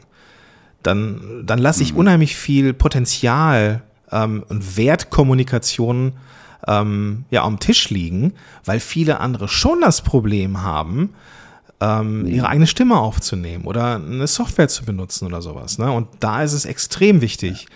[0.82, 2.00] dann, dann lasse ich mhm.
[2.00, 6.14] unheimlich viel Potenzial ähm, und Wertkommunikation
[6.66, 11.14] ähm, ja am Tisch liegen, weil viele andere schon das Problem haben,
[11.80, 12.26] ähm, mhm.
[12.28, 15.78] ihre eigene Stimme aufzunehmen oder eine Software zu benutzen oder sowas.
[15.78, 15.90] Ne?
[15.90, 17.66] Und da ist es extrem wichtig,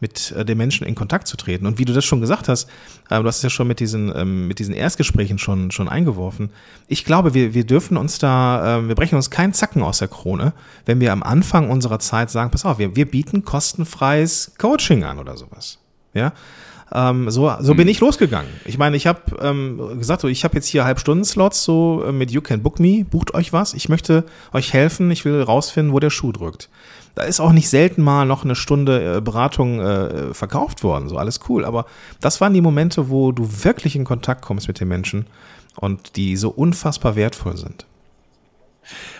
[0.00, 1.66] mit äh, den Menschen in Kontakt zu treten.
[1.66, 2.68] Und wie du das schon gesagt hast,
[3.10, 6.50] äh, du hast es ja schon mit diesen, ähm, mit diesen Erstgesprächen schon, schon eingeworfen.
[6.88, 10.08] Ich glaube, wir, wir dürfen uns da, äh, wir brechen uns keinen Zacken aus der
[10.08, 10.52] Krone,
[10.86, 15.18] wenn wir am Anfang unserer Zeit sagen, pass auf, wir, wir bieten kostenfreies Coaching an
[15.18, 15.78] oder sowas.
[16.14, 16.32] Ja,
[16.92, 17.88] ähm, so, so bin hm.
[17.88, 18.50] ich losgegangen.
[18.64, 22.30] Ich meine, ich habe ähm, gesagt, so, ich habe jetzt hier Halbstunden-Slots so äh, mit
[22.30, 23.74] You Can Book Me, bucht euch was.
[23.74, 26.68] Ich möchte euch helfen, ich will rausfinden, wo der Schuh drückt.
[27.14, 31.16] Da ist auch nicht selten mal noch eine Stunde äh, Beratung äh, verkauft worden, so
[31.16, 31.64] alles cool.
[31.64, 31.86] Aber
[32.20, 35.26] das waren die Momente, wo du wirklich in Kontakt kommst mit den Menschen
[35.76, 37.86] und die so unfassbar wertvoll sind.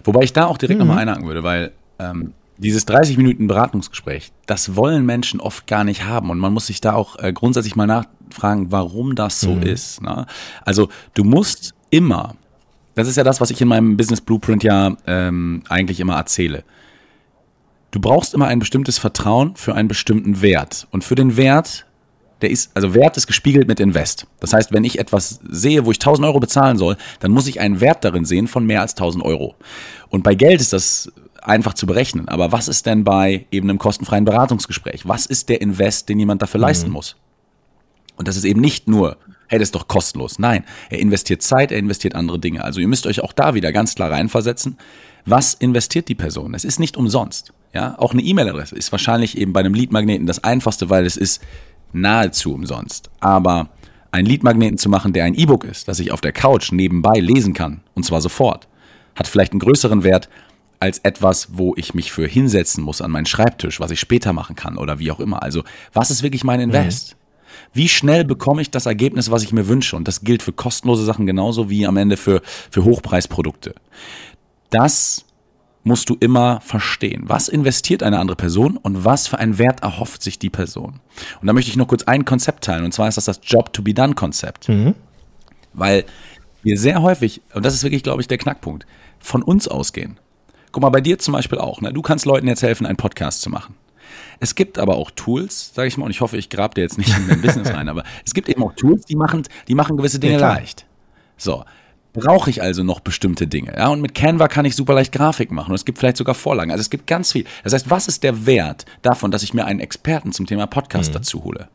[0.04, 0.86] Wobei ich da auch direkt mhm.
[0.86, 6.04] nochmal einhaken würde, weil ähm, dieses 30 Minuten Beratungsgespräch, das wollen Menschen oft gar nicht
[6.04, 6.30] haben.
[6.30, 9.62] Und man muss sich da auch äh, grundsätzlich mal nachfragen, warum das so mhm.
[9.62, 10.02] ist.
[10.02, 10.26] Ne?
[10.64, 12.36] Also du musst immer,
[12.94, 16.64] das ist ja das, was ich in meinem Business Blueprint ja ähm, eigentlich immer erzähle.
[17.92, 20.86] Du brauchst immer ein bestimmtes Vertrauen für einen bestimmten Wert.
[20.90, 21.86] Und für den Wert,
[22.42, 24.26] der ist, also Wert ist gespiegelt mit Invest.
[24.38, 27.58] Das heißt, wenn ich etwas sehe, wo ich 1000 Euro bezahlen soll, dann muss ich
[27.58, 29.56] einen Wert darin sehen von mehr als 1000 Euro.
[30.10, 31.10] Und bei Geld ist das
[31.50, 32.28] einfach zu berechnen.
[32.28, 35.06] Aber was ist denn bei eben einem kostenfreien Beratungsgespräch?
[35.06, 36.66] Was ist der Invest, den jemand dafür mhm.
[36.66, 37.16] leisten muss?
[38.16, 39.16] Und das ist eben nicht nur,
[39.48, 40.38] hey, das ist doch kostenlos.
[40.38, 42.64] Nein, er investiert Zeit, er investiert andere Dinge.
[42.64, 44.78] Also ihr müsst euch auch da wieder ganz klar reinversetzen.
[45.26, 46.54] Was investiert die Person?
[46.54, 47.52] Es ist nicht umsonst.
[47.72, 51.42] Ja, auch eine E-Mail-Adresse ist wahrscheinlich eben bei einem Lead-Magneten das einfachste, weil es ist
[51.92, 53.10] nahezu umsonst.
[53.20, 53.68] Aber
[54.12, 57.54] einen Lead-Magneten zu machen, der ein E-Book ist, das ich auf der Couch nebenbei lesen
[57.54, 58.66] kann, und zwar sofort,
[59.14, 60.28] hat vielleicht einen größeren Wert
[60.80, 64.56] als etwas, wo ich mich für hinsetzen muss an meinen Schreibtisch, was ich später machen
[64.56, 65.42] kann oder wie auch immer.
[65.42, 65.62] Also,
[65.92, 67.12] was ist wirklich mein Invest?
[67.12, 67.20] Mhm.
[67.72, 69.94] Wie schnell bekomme ich das Ergebnis, was ich mir wünsche?
[69.94, 72.40] Und das gilt für kostenlose Sachen genauso wie am Ende für,
[72.70, 73.74] für Hochpreisprodukte.
[74.70, 75.26] Das
[75.82, 77.24] musst du immer verstehen.
[77.26, 81.00] Was investiert eine andere Person und was für einen Wert erhofft sich die Person?
[81.40, 83.72] Und da möchte ich noch kurz ein Konzept teilen, und zwar ist das das Job
[83.72, 84.68] to be done Konzept.
[84.68, 84.94] Mhm.
[85.72, 86.04] Weil
[86.62, 88.86] wir sehr häufig, und das ist wirklich, glaube ich, der Knackpunkt,
[89.18, 90.18] von uns ausgehen.
[90.72, 91.80] Guck mal, bei dir zum Beispiel auch.
[91.80, 91.92] Ne?
[91.92, 93.74] Du kannst Leuten jetzt helfen, einen Podcast zu machen.
[94.40, 96.98] Es gibt aber auch Tools, sage ich mal, und ich hoffe, ich grab dir jetzt
[96.98, 99.96] nicht in dein Business rein, aber es gibt eben auch Tools, die machen, die machen
[99.96, 100.86] gewisse Dinge ja, leicht.
[101.36, 101.64] So.
[102.12, 103.72] Brauche ich also noch bestimmte Dinge?
[103.76, 106.34] Ja, und mit Canva kann ich super leicht Grafik machen und es gibt vielleicht sogar
[106.34, 106.72] Vorlagen.
[106.72, 107.44] Also es gibt ganz viel.
[107.62, 111.10] Das heißt, was ist der Wert davon, dass ich mir einen Experten zum Thema Podcast
[111.10, 111.14] mhm.
[111.14, 111.68] dazu hole?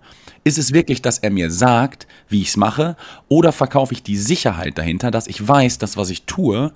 [0.43, 2.97] Ist es wirklich, dass er mir sagt, wie ich es mache,
[3.29, 6.73] oder verkaufe ich die Sicherheit dahinter, dass ich weiß, dass was ich tue,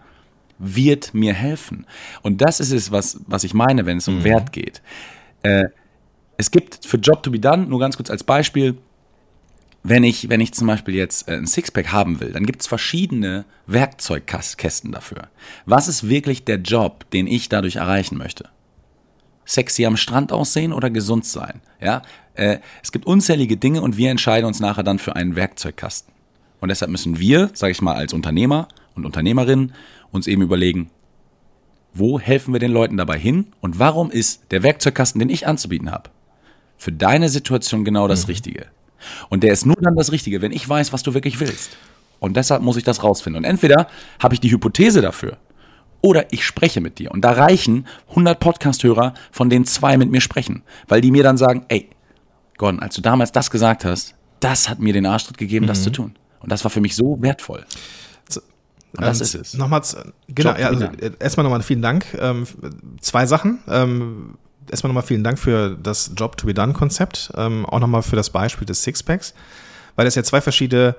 [0.60, 1.88] wird mir helfen.
[2.22, 4.24] Und das ist es, was, was ich meine, wenn es um mhm.
[4.26, 4.82] Wert geht.
[5.42, 5.66] Äh,
[6.38, 8.78] es gibt für Job to be done, nur ganz kurz als Beispiel,
[9.84, 12.68] wenn ich, wenn ich zum Beispiel jetzt äh, ein Sixpack haben will, dann gibt es
[12.68, 15.30] verschiedene Werkzeugkästen dafür.
[15.66, 18.50] Was ist wirklich der Job, den ich dadurch erreichen möchte?
[19.46, 21.62] Sexy am Strand aussehen oder gesund sein?
[21.82, 22.02] Ja,
[22.36, 26.14] äh, es gibt unzählige Dinge und wir entscheiden uns nachher dann für einen Werkzeugkasten.
[26.60, 29.74] Und deshalb müssen wir, sage ich mal, als Unternehmer und Unternehmerinnen
[30.12, 30.90] uns eben überlegen,
[31.94, 35.92] wo helfen wir den Leuten dabei hin und warum ist der Werkzeugkasten, den ich anzubieten
[35.92, 36.10] habe,
[36.78, 38.32] für deine Situation genau das mhm.
[38.32, 38.68] Richtige.
[39.30, 41.72] Und der ist nur dann das Richtige, wenn ich weiß, was du wirklich willst.
[42.20, 43.44] Und deshalb muss ich das rausfinden.
[43.44, 43.88] Und entweder
[44.22, 45.38] habe ich die Hypothese dafür
[46.02, 47.12] oder ich spreche mit dir.
[47.12, 51.38] Und da reichen 100 Podcast-Hörer, von denen zwei mit mir sprechen, weil die mir dann
[51.38, 51.90] sagen, ey,
[52.58, 55.70] Gordon, als du damals das gesagt hast, das hat mir den Arschtritt gegeben, mhm.
[55.70, 56.16] das zu tun.
[56.40, 57.66] Und das war für mich so wertvoll.
[58.98, 59.54] Und das ähm, ist es.
[59.56, 59.82] Nochmal,
[60.28, 60.88] genau, ja, also
[61.20, 62.06] erstmal nochmal vielen Dank.
[62.20, 62.46] Ähm,
[63.02, 63.60] zwei Sachen.
[63.68, 64.38] Ähm,
[64.70, 67.32] erstmal nochmal vielen Dank für das Job to be done Konzept.
[67.36, 69.34] Ähm, auch nochmal für das Beispiel des Sixpacks,
[69.96, 70.96] weil das ja zwei verschiedene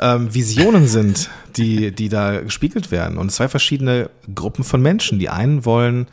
[0.00, 5.18] ähm, Visionen sind, die, die da gespiegelt werden und zwei verschiedene Gruppen von Menschen.
[5.18, 6.06] Die einen wollen,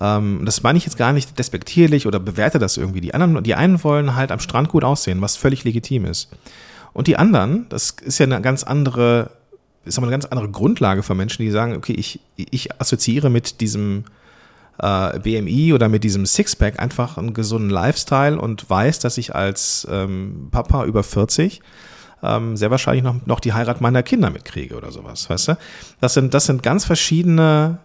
[0.00, 3.00] ähm, das meine ich jetzt gar nicht despektierlich oder bewerte das irgendwie.
[3.00, 6.30] Die anderen, die einen wollen halt am Strand gut aussehen, was völlig legitim ist.
[6.92, 9.30] Und die anderen, das ist ja eine ganz andere
[9.84, 13.60] ist aber eine ganz andere Grundlage für Menschen, die sagen, okay, ich, ich assoziiere mit
[13.60, 14.04] diesem
[14.78, 19.86] äh, BMI oder mit diesem Sixpack einfach einen gesunden Lifestyle und weiß, dass ich als
[19.90, 21.60] ähm, Papa über 40
[22.22, 25.58] ähm, sehr wahrscheinlich noch, noch die Heirat meiner Kinder mitkriege oder sowas, weißt du?
[26.00, 27.78] Das sind, das sind ganz verschiedene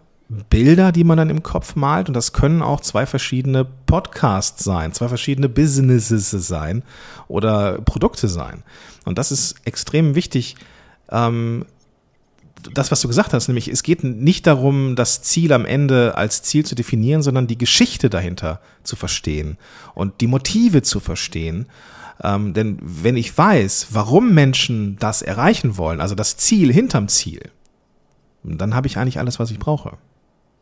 [0.49, 4.93] Bilder, die man dann im Kopf malt und das können auch zwei verschiedene Podcasts sein,
[4.93, 6.83] zwei verschiedene Businesses sein
[7.27, 8.63] oder Produkte sein.
[9.05, 10.55] Und das ist extrem wichtig,
[11.11, 11.65] ähm,
[12.73, 16.43] das, was du gesagt hast, nämlich es geht nicht darum, das Ziel am Ende als
[16.43, 19.57] Ziel zu definieren, sondern die Geschichte dahinter zu verstehen
[19.95, 21.67] und die Motive zu verstehen.
[22.21, 27.41] Ähm, denn wenn ich weiß, warum Menschen das erreichen wollen, also das Ziel hinterm Ziel,
[28.43, 29.97] dann habe ich eigentlich alles, was ich brauche.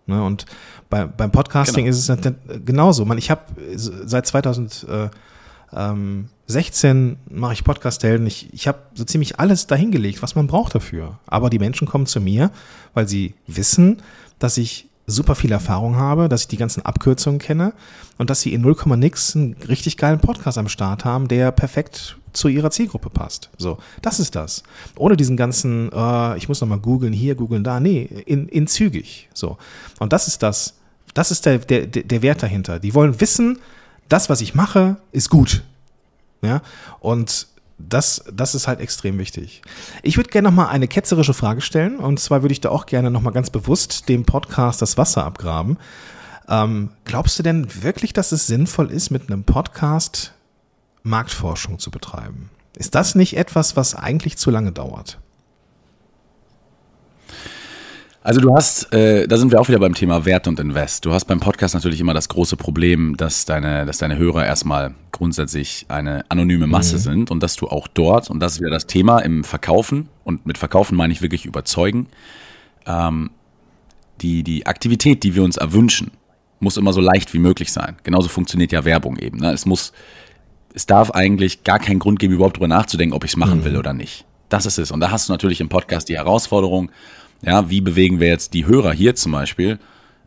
[0.06, 0.24] Ne?
[0.24, 0.46] Und
[0.90, 1.96] bei, beim Podcasting genau.
[1.96, 2.34] ist es
[2.66, 3.06] genauso.
[3.06, 3.42] Man, ich habe
[3.76, 5.10] seit 2000 äh,
[5.74, 8.26] ähm, 16 mache ich Podcast-Helden.
[8.26, 11.20] Ich, ich habe so ziemlich alles dahingelegt, was man braucht dafür.
[11.28, 12.52] Aber die Menschen kommen zu mir,
[12.94, 14.02] weil sie wissen,
[14.40, 17.74] dass ich super viel Erfahrung habe, dass ich die ganzen Abkürzungen kenne
[18.18, 22.18] und dass sie in 0, nix einen richtig geilen Podcast am Start haben, der perfekt
[22.34, 23.50] zu ihrer Zielgruppe passt.
[23.58, 24.64] So, das ist das.
[24.98, 27.80] Ohne diesen ganzen, äh, ich muss nochmal googeln hier, googeln da.
[27.80, 29.30] Nee, in, in zügig.
[29.34, 29.58] So.
[30.00, 30.76] Und das ist das.
[31.14, 32.80] Das ist der, der, der Wert dahinter.
[32.80, 33.58] Die wollen wissen,
[34.10, 35.64] das, was ich mache, ist gut.
[36.42, 36.62] Ja,
[37.00, 37.48] und
[37.80, 39.62] das, das ist halt extrem wichtig.
[40.02, 42.00] Ich würde gerne noch mal eine ketzerische Frage stellen.
[42.00, 45.26] Und zwar würde ich da auch gerne noch mal ganz bewusst dem Podcast das Wasser
[45.26, 45.78] abgraben.
[46.50, 50.34] Ähm, glaubst du denn wirklich, dass es sinnvoll ist, mit einem Podcast
[51.04, 52.50] Marktforschung zu betreiben?
[52.76, 55.20] Ist das nicht etwas, was eigentlich zu lange dauert?
[58.28, 61.06] Also du hast, äh, da sind wir auch wieder beim Thema Wert und Invest.
[61.06, 64.94] Du hast beim Podcast natürlich immer das große Problem, dass deine, dass deine Hörer erstmal
[65.14, 67.00] grundsätzlich eine anonyme Masse mhm.
[67.00, 70.46] sind und dass du auch dort, und das ist wieder das Thema im Verkaufen, und
[70.46, 72.08] mit Verkaufen meine ich wirklich überzeugen,
[72.86, 73.30] ähm,
[74.20, 76.12] die, die Aktivität, die wir uns erwünschen,
[76.60, 77.96] muss immer so leicht wie möglich sein.
[78.04, 79.38] Genauso funktioniert ja Werbung eben.
[79.38, 79.54] Ne?
[79.54, 79.94] Es muss,
[80.74, 83.64] es darf eigentlich gar keinen Grund geben, überhaupt darüber nachzudenken, ob ich es machen mhm.
[83.64, 84.26] will oder nicht.
[84.50, 84.92] Das ist es.
[84.92, 86.92] Und da hast du natürlich im Podcast die Herausforderung,
[87.42, 89.80] ja, wie bewegen wir jetzt die Hörer hier zum Beispiel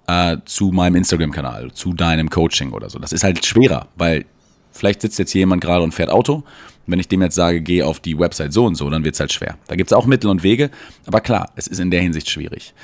[0.07, 2.99] äh, zu meinem Instagram-Kanal, zu deinem Coaching oder so?
[2.99, 4.27] Das ist halt schwerer, weil
[4.70, 6.44] vielleicht sitzt jetzt hier jemand gerade und fährt Auto.
[6.87, 9.20] Wenn ich dem jetzt sage, geh auf die Website so und so, dann wird es
[9.20, 9.57] halt schwer.
[9.68, 10.70] Da gibt es auch Mittel und Wege,
[11.07, 12.75] aber klar, es ist in der Hinsicht schwierig.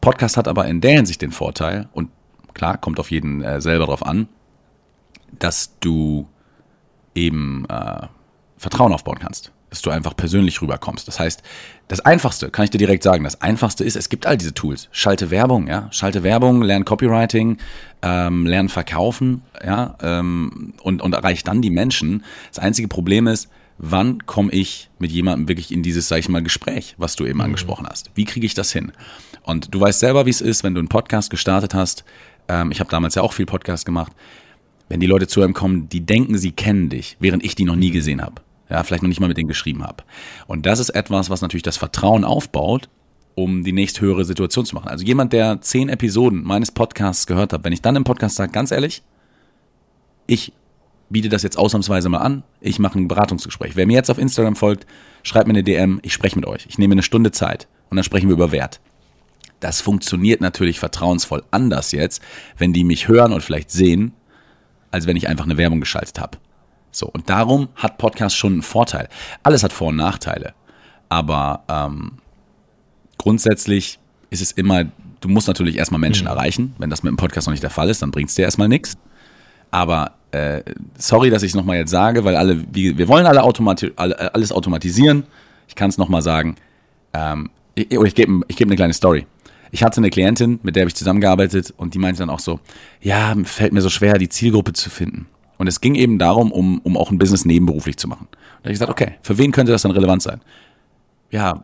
[0.00, 2.10] Podcast hat aber in der Hinsicht den Vorteil, und
[2.54, 4.28] klar, kommt auf jeden äh, selber drauf an,
[5.38, 6.28] dass du
[7.14, 8.06] eben äh,
[8.56, 11.08] Vertrauen aufbauen kannst dass du einfach persönlich rüberkommst.
[11.08, 11.42] Das heißt,
[11.88, 14.90] das Einfachste, kann ich dir direkt sagen, das Einfachste ist, es gibt all diese Tools.
[14.92, 17.56] Schalte Werbung, ja, schalte Werbung, lern Copywriting,
[18.02, 22.22] ähm, lern Verkaufen, ja, ähm, und, und erreich dann die Menschen.
[22.50, 26.42] Das einzige Problem ist, wann komme ich mit jemandem wirklich in dieses, sag ich mal,
[26.42, 27.46] Gespräch, was du eben mhm.
[27.46, 28.10] angesprochen hast?
[28.14, 28.92] Wie kriege ich das hin?
[29.42, 32.04] Und du weißt selber, wie es ist, wenn du einen Podcast gestartet hast.
[32.46, 34.12] Ähm, ich habe damals ja auch viel Podcast gemacht.
[34.90, 37.76] Wenn die Leute zu einem kommen, die denken, sie kennen dich, während ich die noch
[37.76, 40.02] nie gesehen habe ja, vielleicht noch nicht mal mit denen geschrieben habe.
[40.46, 42.88] Und das ist etwas, was natürlich das Vertrauen aufbaut,
[43.34, 44.88] um die nächsthöhere Situation zu machen.
[44.88, 48.50] Also jemand, der zehn Episoden meines Podcasts gehört hat, wenn ich dann im Podcast sage,
[48.50, 49.02] ganz ehrlich,
[50.26, 50.52] ich
[51.10, 53.76] biete das jetzt ausnahmsweise mal an, ich mache ein Beratungsgespräch.
[53.76, 54.86] Wer mir jetzt auf Instagram folgt,
[55.22, 56.64] schreibt mir eine DM, ich spreche mit euch.
[56.66, 58.80] Ich nehme eine Stunde Zeit und dann sprechen wir über Wert.
[59.60, 62.22] Das funktioniert natürlich vertrauensvoll anders jetzt,
[62.56, 64.14] wenn die mich hören und vielleicht sehen,
[64.90, 66.38] als wenn ich einfach eine Werbung geschaltet habe.
[66.92, 69.08] So, und darum hat Podcast schon einen Vorteil.
[69.42, 70.52] Alles hat Vor- und Nachteile.
[71.08, 72.12] Aber ähm,
[73.18, 73.98] grundsätzlich
[74.30, 74.84] ist es immer,
[75.20, 76.32] du musst natürlich erstmal Menschen mhm.
[76.32, 76.74] erreichen.
[76.78, 78.68] Wenn das mit dem Podcast noch nicht der Fall ist, dann bringt es dir erstmal
[78.68, 78.96] nichts.
[79.70, 80.62] Aber äh,
[80.98, 84.34] sorry, dass ich es nochmal jetzt sage, weil alle, wir, wir wollen alle, automati alle
[84.34, 85.24] alles automatisieren.
[85.68, 86.56] Ich kann es nochmal sagen.
[87.14, 89.26] Ähm, ich, ich gebe ich geb eine kleine Story.
[89.70, 92.60] Ich hatte eine Klientin, mit der habe ich zusammengearbeitet und die meinte dann auch so,
[93.00, 95.26] ja, fällt mir so schwer, die Zielgruppe zu finden.
[95.62, 98.26] Und es ging eben darum, um, um auch ein Business nebenberuflich zu machen.
[98.32, 100.40] Da habe ich gesagt, okay, für wen könnte das dann relevant sein?
[101.30, 101.62] Ja,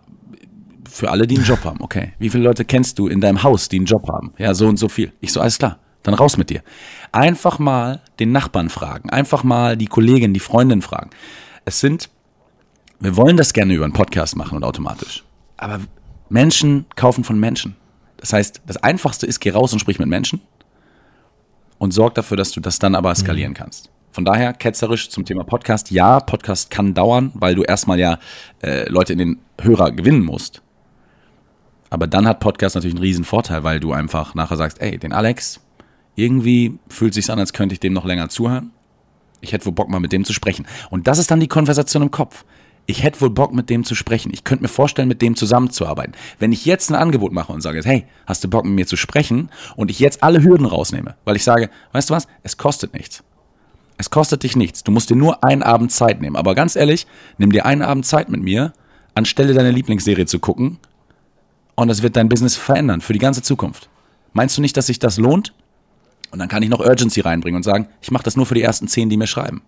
[0.89, 1.81] für alle, die einen Job haben.
[1.81, 4.35] Okay, wie viele Leute kennst du in deinem Haus, die einen Job haben?
[4.39, 5.13] Ja, so und so viel.
[5.21, 6.63] Ich so, alles klar, dann raus mit dir.
[7.11, 11.11] Einfach mal den Nachbarn fragen, einfach mal die Kollegin, die Freundin fragen.
[11.65, 12.09] Es sind,
[13.01, 15.25] wir wollen das gerne über einen Podcast machen und automatisch.
[15.57, 15.81] Aber
[16.29, 17.75] Menschen kaufen von Menschen.
[18.19, 20.41] Das heißt, das Einfachste ist, geh raus und sprich mit Menschen
[21.79, 23.57] und sorg dafür, dass du das dann aber skalieren mhm.
[23.57, 23.91] kannst.
[24.11, 25.91] Von daher, ketzerisch zum Thema Podcast.
[25.91, 28.19] Ja, Podcast kann dauern, weil du erstmal ja
[28.63, 30.63] äh, Leute in den Hörer gewinnen musst.
[31.91, 35.13] Aber dann hat Podcast natürlich einen riesen Vorteil, weil du einfach nachher sagst, ey, den
[35.13, 35.61] Alex,
[36.17, 38.73] irgendwie fühlt sich an, als könnte ich dem noch länger zuhören.
[39.41, 40.67] Ich hätte wohl Bock, mal mit dem zu sprechen.
[40.91, 42.45] Und das ist dann die Konversation im Kopf
[42.91, 44.33] ich hätte wohl Bock, mit dem zu sprechen.
[44.33, 46.15] Ich könnte mir vorstellen, mit dem zusammenzuarbeiten.
[46.39, 48.97] Wenn ich jetzt ein Angebot mache und sage, hey, hast du Bock, mit mir zu
[48.97, 49.51] sprechen?
[49.77, 53.23] Und ich jetzt alle Hürden rausnehme, weil ich sage, weißt du was, es kostet nichts.
[53.99, 54.85] Es kostet dich nichts.
[54.85, 56.35] Du musst dir nur einen Abend Zeit nehmen.
[56.35, 58.73] Aber ganz ehrlich, nimm dir einen Abend Zeit mit mir,
[59.15, 60.79] anstelle deine Lieblingsserie zu gucken.
[61.75, 63.91] Und das wird dein Business verändern für die ganze Zukunft.
[64.33, 65.53] Meinst du nicht, dass sich das lohnt?
[66.31, 68.63] Und dann kann ich noch Urgency reinbringen und sagen, ich mache das nur für die
[68.63, 69.61] ersten zehn, die mir schreiben.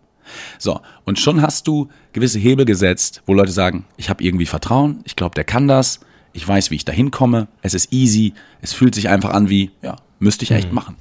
[0.59, 5.01] So, und schon hast du gewisse Hebel gesetzt, wo Leute sagen, ich habe irgendwie Vertrauen,
[5.05, 6.01] ich glaube, der kann das,
[6.33, 7.49] Ich weiß, wie ich da hinkomme.
[7.63, 8.35] Es ist easy.
[8.63, 10.75] Es fühlt sich einfach an wie, ja, müsste ich echt mhm.
[10.75, 10.97] machen.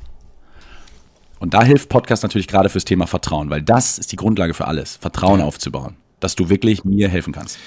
[1.39, 4.67] Und da hilft Podcast natürlich gerade fürs Thema Vertrauen, weil das ist die Grundlage für
[4.67, 5.45] alles, Vertrauen ja.
[5.45, 7.59] aufzubauen, dass du wirklich mir helfen kannst.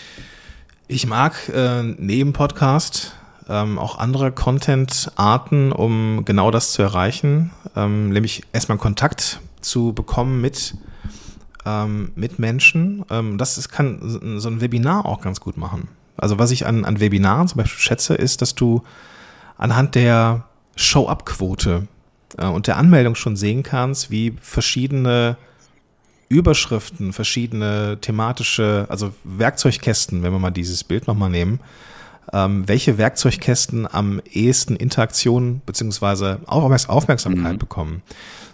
[0.88, 3.14] Ich mag äh, neben Podcast
[3.48, 10.40] ähm, auch andere Content-Arten, um genau das zu erreichen, ähm, nämlich erstmal Kontakt zu bekommen
[10.40, 10.74] mit
[11.66, 13.04] ähm, mit Menschen.
[13.10, 15.88] Ähm, das ist, kann so ein Webinar auch ganz gut machen.
[16.16, 18.82] Also was ich an, an Webinaren zum Beispiel schätze, ist, dass du
[19.56, 20.44] anhand der
[20.76, 21.88] Show-up-Quote
[22.38, 25.36] äh, und der Anmeldung schon sehen kannst, wie verschiedene
[26.28, 31.60] Überschriften, verschiedene thematische, also Werkzeugkästen, wenn wir mal dieses Bild nochmal nehmen,
[32.32, 37.58] ähm, welche Werkzeugkästen am ehesten Interaktion beziehungsweise Aufmerksamkeit mhm.
[37.58, 38.02] bekommen.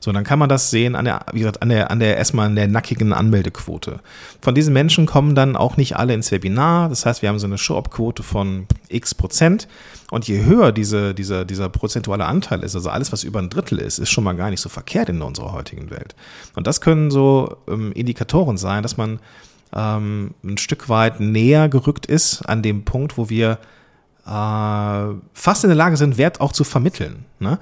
[0.01, 2.47] So, dann kann man das sehen an der, wie gesagt, an der, an der, erstmal
[2.47, 4.01] an der nackigen Anmeldequote.
[4.41, 6.89] Von diesen Menschen kommen dann auch nicht alle ins Webinar.
[6.89, 9.69] Das heißt, wir haben so eine Show-Up-Quote von x Prozent.
[10.11, 13.79] Und je höher diese, dieser, dieser prozentuale Anteil ist, also alles, was über ein Drittel
[13.79, 16.15] ist, ist schon mal gar nicht so verkehrt in unserer heutigen Welt.
[16.55, 19.19] Und das können so ähm, Indikatoren sein, dass man
[19.75, 23.59] ähm, ein Stück weit näher gerückt ist an dem Punkt, wo wir
[24.27, 27.25] äh, fast in der Lage sind, Wert auch zu vermitteln.
[27.39, 27.59] Ne?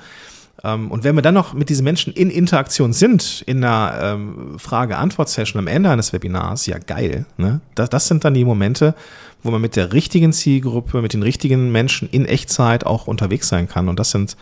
[0.65, 4.59] Ähm, und wenn wir dann noch mit diesen Menschen in Interaktion sind, in einer ähm,
[4.59, 7.27] Frage-Antwort-Session am Ende eines Webinars, ja geil.
[7.37, 7.61] Ne?
[7.75, 8.95] Das, das sind dann die Momente,
[9.43, 13.69] wo man mit der richtigen Zielgruppe, mit den richtigen Menschen in Echtzeit auch unterwegs sein
[13.69, 13.89] kann.
[13.89, 14.37] Und das sind,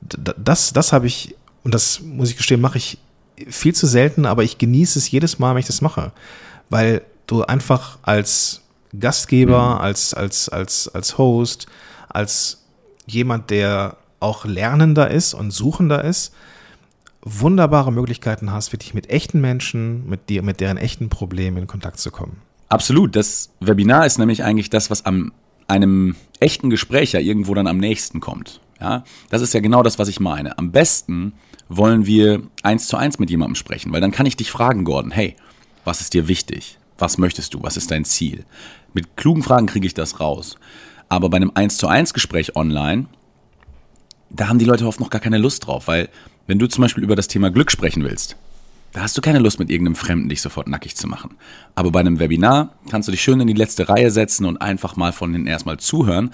[0.00, 2.98] das, das habe ich, und das muss ich gestehen, mache ich
[3.48, 6.12] viel zu selten, aber ich genieße es jedes Mal, wenn ich das mache.
[6.70, 8.62] Weil du einfach als
[8.98, 9.80] Gastgeber, mhm.
[9.82, 11.66] als, als, als, als Host,
[12.08, 12.64] als
[13.06, 16.32] jemand, der auch lernender ist und suchender ist,
[17.22, 21.98] wunderbare Möglichkeiten hast, wirklich mit echten Menschen, mit, dir, mit deren echten Problemen in Kontakt
[21.98, 22.40] zu kommen.
[22.68, 23.16] Absolut.
[23.16, 25.32] Das Webinar ist nämlich eigentlich das, was am
[25.66, 28.60] einem echten Gespräch ja irgendwo dann am nächsten kommt.
[28.80, 30.58] Ja, das ist ja genau das, was ich meine.
[30.58, 31.34] Am besten
[31.68, 35.10] wollen wir eins zu eins mit jemandem sprechen, weil dann kann ich dich fragen, Gordon,
[35.10, 35.36] hey,
[35.84, 36.78] was ist dir wichtig?
[36.98, 37.62] Was möchtest du?
[37.62, 38.44] Was ist dein Ziel?
[38.92, 40.56] Mit klugen Fragen kriege ich das raus.
[41.08, 43.06] Aber bei einem eins zu eins Gespräch online
[44.30, 46.08] da haben die Leute oft noch gar keine Lust drauf, weil
[46.46, 48.36] wenn du zum Beispiel über das Thema Glück sprechen willst,
[48.92, 51.36] da hast du keine Lust mit irgendeinem Fremden dich sofort nackig zu machen.
[51.74, 54.96] Aber bei einem Webinar kannst du dich schön in die letzte Reihe setzen und einfach
[54.96, 56.32] mal von hinten erstmal zuhören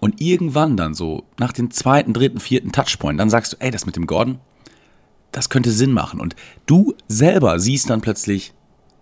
[0.00, 3.86] und irgendwann dann so nach dem zweiten, dritten, vierten Touchpoint, dann sagst du, ey, das
[3.86, 4.38] mit dem Gordon,
[5.32, 6.20] das könnte Sinn machen.
[6.20, 6.36] Und
[6.66, 8.52] du selber siehst dann plötzlich,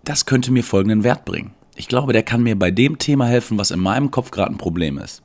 [0.05, 1.53] das könnte mir folgenden Wert bringen.
[1.75, 4.57] Ich glaube, der kann mir bei dem Thema helfen, was in meinem Kopf gerade ein
[4.57, 5.21] Problem ist.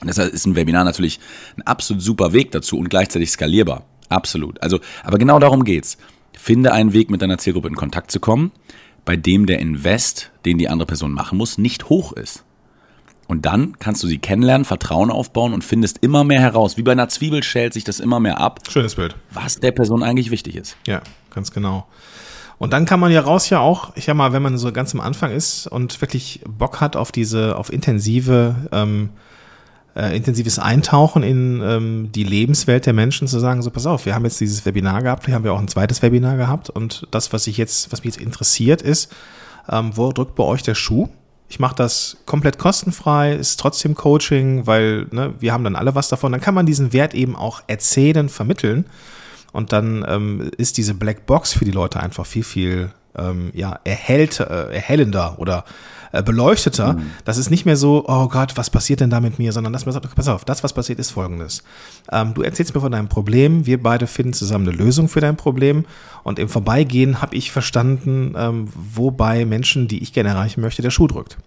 [0.00, 1.20] Und deshalb ist ein Webinar natürlich
[1.56, 3.84] ein absolut super Weg dazu und gleichzeitig skalierbar.
[4.08, 4.62] Absolut.
[4.62, 5.96] Also, aber genau darum geht's.
[6.36, 8.52] Finde einen Weg, mit deiner Zielgruppe in Kontakt zu kommen,
[9.04, 12.44] bei dem der Invest, den die andere Person machen muss, nicht hoch ist.
[13.28, 16.76] Und dann kannst du sie kennenlernen, Vertrauen aufbauen und findest immer mehr heraus.
[16.76, 18.60] Wie bei einer Zwiebel schält sich das immer mehr ab.
[18.68, 19.14] Schönes Bild.
[19.30, 20.76] Was der Person eigentlich wichtig ist.
[20.86, 21.00] Ja,
[21.30, 21.86] ganz genau.
[22.62, 24.94] Und dann kann man ja raus ja auch, ich sag mal, wenn man so ganz
[24.94, 29.08] am Anfang ist und wirklich Bock hat auf diese, auf intensive ähm,
[29.96, 34.14] äh, intensives Eintauchen in ähm, die Lebenswelt der Menschen zu sagen, so pass auf, wir
[34.14, 37.32] haben jetzt dieses Webinar gehabt, wir haben ja auch ein zweites Webinar gehabt und das,
[37.32, 39.12] was ich jetzt, was mich jetzt interessiert, ist,
[39.68, 41.08] ähm, wo drückt bei euch der Schuh?
[41.48, 46.08] Ich mache das komplett kostenfrei, ist trotzdem Coaching, weil ne, wir haben dann alle was
[46.08, 46.30] davon.
[46.30, 48.84] Dann kann man diesen Wert eben auch erzählen, vermitteln
[49.52, 53.78] und dann ähm, ist diese Black Box für die Leute einfach viel, viel ähm, ja,
[53.84, 55.64] erhellt, äh, erhellender oder
[56.12, 56.94] äh, beleuchteter.
[56.94, 57.10] Mhm.
[57.24, 59.86] Das ist nicht mehr so, oh Gott, was passiert denn da mit mir, sondern dass
[59.86, 61.62] man sagt, pass auf, das, was passiert, ist folgendes.
[62.10, 65.36] Ähm, du erzählst mir von deinem Problem, wir beide finden zusammen eine Lösung für dein
[65.36, 65.84] Problem
[66.22, 70.90] und im Vorbeigehen habe ich verstanden, ähm, wobei Menschen, die ich gerne erreichen möchte, der
[70.90, 71.38] Schuh drückt.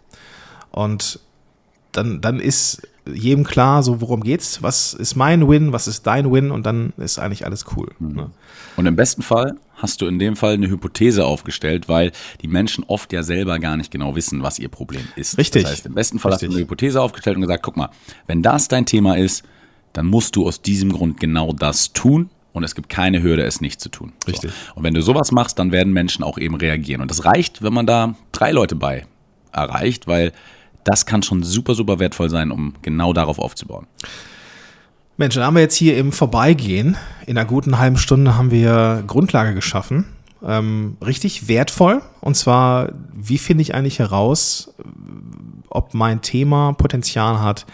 [0.72, 1.20] Und
[1.92, 6.32] dann, dann ist jedem klar, so worum geht's, was ist mein Win, was ist dein
[6.32, 7.90] Win und dann ist eigentlich alles cool.
[8.00, 8.16] Mhm.
[8.16, 8.32] Ne?
[8.76, 12.84] Und im besten Fall hast du in dem Fall eine Hypothese aufgestellt, weil die Menschen
[12.88, 15.38] oft ja selber gar nicht genau wissen, was ihr Problem ist.
[15.38, 15.64] Richtig.
[15.64, 16.48] Das heißt, im besten Fall Richtig.
[16.48, 17.90] hast du eine Hypothese aufgestellt und gesagt, guck mal,
[18.28, 19.44] wenn das dein Thema ist,
[19.94, 23.62] dann musst du aus diesem Grund genau das tun und es gibt keine Hürde, es
[23.62, 24.14] nicht zu tun.
[24.28, 24.52] Richtig.
[24.52, 24.76] So.
[24.76, 27.02] Und wenn du sowas machst, dann werden Menschen auch eben reagieren.
[27.02, 29.06] Und das reicht, wenn man da drei Leute bei
[29.52, 30.32] erreicht, weil
[30.86, 33.88] das kann schon super, super wertvoll sein, um genau darauf aufzubauen.
[35.18, 39.04] Mensch, dann haben wir jetzt hier im Vorbeigehen, in einer guten halben Stunde haben wir
[39.08, 40.06] Grundlage geschaffen.
[40.44, 42.02] Ähm, richtig wertvoll.
[42.22, 44.74] Und zwar, wie finde ich eigentlich heraus,
[45.70, 47.66] ob mein Thema Potenzial hat?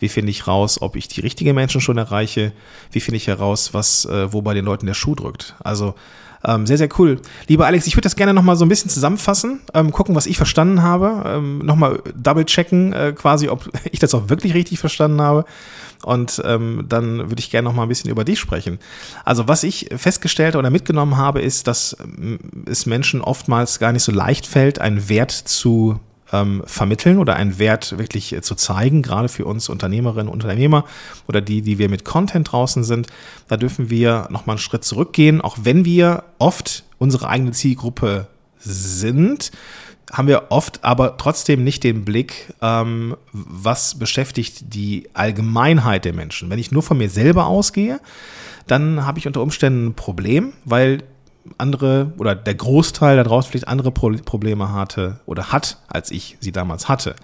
[0.00, 2.52] Wie finde ich raus, ob ich die richtigen Menschen schon erreiche?
[2.92, 5.54] Wie finde ich heraus, was, äh, wo bei den Leuten der Schuh drückt?
[5.60, 5.94] Also
[6.44, 7.20] Ähm, sehr, sehr cool.
[7.48, 10.36] Lieber Alex, ich würde das gerne nochmal so ein bisschen zusammenfassen, ähm, gucken, was ich
[10.36, 15.20] verstanden habe, ähm, nochmal double checken, äh, quasi, ob ich das auch wirklich richtig verstanden
[15.20, 15.44] habe.
[16.04, 18.78] Und ähm, dann würde ich gerne noch mal ein bisschen über dich sprechen.
[19.24, 24.04] Also was ich festgestellt oder mitgenommen habe, ist, dass ähm, es Menschen oftmals gar nicht
[24.04, 25.98] so leicht fällt, einen Wert zu
[26.32, 30.84] ähm, vermitteln oder einen Wert wirklich äh, zu zeigen, gerade für uns Unternehmerinnen und Unternehmer
[31.26, 33.08] oder die, die wir mit Content draußen sind.
[33.48, 38.26] Da dürfen wir noch mal einen Schritt zurückgehen, auch wenn wir oft unsere eigene Zielgruppe
[38.58, 39.52] sind
[40.12, 46.50] haben wir oft aber trotzdem nicht den Blick, ähm, was beschäftigt die Allgemeinheit der Menschen.
[46.50, 48.00] Wenn ich nur von mir selber ausgehe,
[48.66, 51.02] dann habe ich unter Umständen ein Problem, weil
[51.58, 56.36] andere oder der Großteil da draußen vielleicht andere Pro Probleme hatte oder hat, als ich
[56.40, 57.14] sie damals hatte.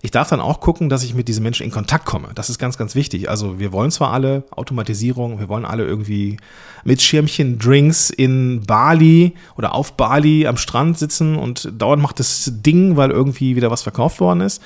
[0.00, 2.28] Ich darf dann auch gucken, dass ich mit diesen Menschen in Kontakt komme.
[2.36, 3.28] Das ist ganz, ganz wichtig.
[3.28, 6.36] Also wir wollen zwar alle Automatisierung, wir wollen alle irgendwie
[6.84, 12.52] mit Schirmchen Drinks in Bali oder auf Bali am Strand sitzen und dauernd macht das
[12.64, 14.62] Ding, weil irgendwie wieder was verkauft worden ist.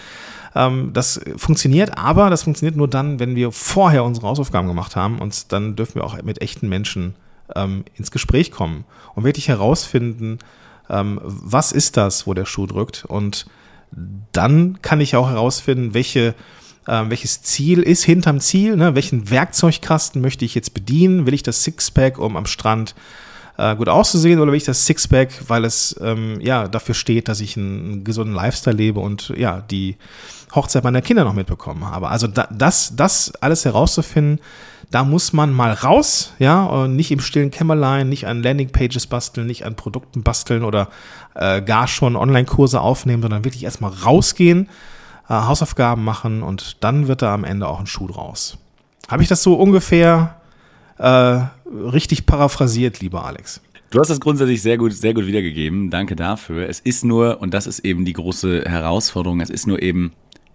[0.54, 5.18] Ähm, das funktioniert, aber das funktioniert nur dann, wenn wir vorher unsere Hausaufgaben gemacht haben
[5.18, 7.14] und dann dürfen wir auch mit echten Menschen
[7.56, 8.84] ähm, ins Gespräch kommen
[9.14, 10.38] und wirklich herausfinden,
[10.90, 13.46] ähm, was ist das, wo der Schuh drückt und
[14.32, 16.34] dann kann ich auch herausfinden, welche,
[16.86, 18.94] äh, welches Ziel ist hinterm Ziel, ne?
[18.94, 21.26] welchen Werkzeugkasten möchte ich jetzt bedienen.
[21.26, 22.94] Will ich das Sixpack, um am Strand
[23.58, 27.40] äh, gut auszusehen, oder will ich das Sixpack, weil es ähm, ja dafür steht, dass
[27.40, 29.96] ich einen, einen gesunden Lifestyle lebe und ja, die
[30.54, 32.08] Hochzeit meiner Kinder noch mitbekommen habe.
[32.08, 34.40] Also da, das, das alles herauszufinden,
[34.92, 39.46] da muss man mal raus, ja, und nicht im stillen Kämmerlein, nicht an Landingpages basteln,
[39.46, 40.88] nicht an Produkten basteln oder
[41.34, 44.68] äh, gar schon Online-Kurse aufnehmen, sondern wirklich erstmal rausgehen,
[45.28, 48.58] äh, Hausaufgaben machen und dann wird da am Ende auch ein Schuh draus.
[49.08, 50.36] Habe ich das so ungefähr
[50.98, 51.40] äh,
[51.72, 53.62] richtig paraphrasiert, lieber Alex?
[53.90, 55.90] Du hast das grundsätzlich sehr gut, sehr gut wiedergegeben.
[55.90, 56.68] Danke dafür.
[56.68, 60.12] Es ist nur, und das ist eben die große Herausforderung, es ist nur eben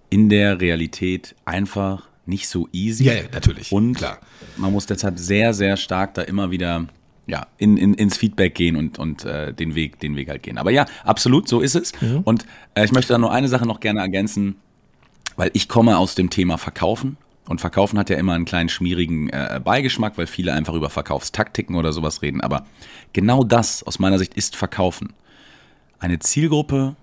[0.10, 3.06] in der Realität einfach nicht so easy.
[3.06, 3.72] Ja, ja natürlich.
[3.72, 4.20] Und Klar.
[4.58, 6.88] man muss deshalb sehr, sehr stark da immer wieder
[7.28, 10.58] ja, in, in, ins Feedback gehen und, und äh, den, Weg, den Weg halt gehen.
[10.58, 11.92] Aber ja, absolut, so ist es.
[12.02, 12.22] Mhm.
[12.24, 14.56] Und äh, ich möchte da nur eine Sache noch gerne ergänzen,
[15.36, 17.18] weil ich komme aus dem Thema Verkaufen.
[17.48, 21.76] Und Verkaufen hat ja immer einen kleinen schmierigen äh, Beigeschmack, weil viele einfach über Verkaufstaktiken
[21.76, 22.42] oder sowas reden.
[22.42, 22.66] Aber
[23.14, 25.14] genau das aus meiner Sicht ist Verkaufen.
[26.00, 26.96] Eine Zielgruppe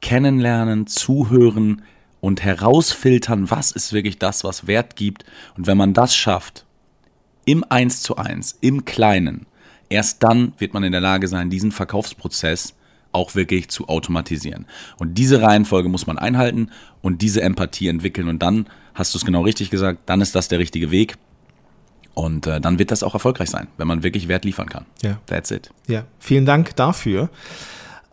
[0.00, 1.82] kennenlernen, zuhören,
[2.24, 5.26] und herausfiltern, was ist wirklich das, was Wert gibt.
[5.58, 6.64] Und wenn man das schafft,
[7.44, 9.44] im Eins zu eins, im Kleinen,
[9.90, 12.72] erst dann wird man in der Lage sein, diesen Verkaufsprozess
[13.12, 14.64] auch wirklich zu automatisieren.
[14.96, 16.70] Und diese Reihenfolge muss man einhalten
[17.02, 18.28] und diese Empathie entwickeln.
[18.28, 21.18] Und dann hast du es genau richtig gesagt, dann ist das der richtige Weg.
[22.14, 24.86] Und äh, dann wird das auch erfolgreich sein, wenn man wirklich Wert liefern kann.
[25.02, 25.20] Ja.
[25.26, 25.68] That's it.
[25.88, 27.28] Ja, vielen Dank dafür.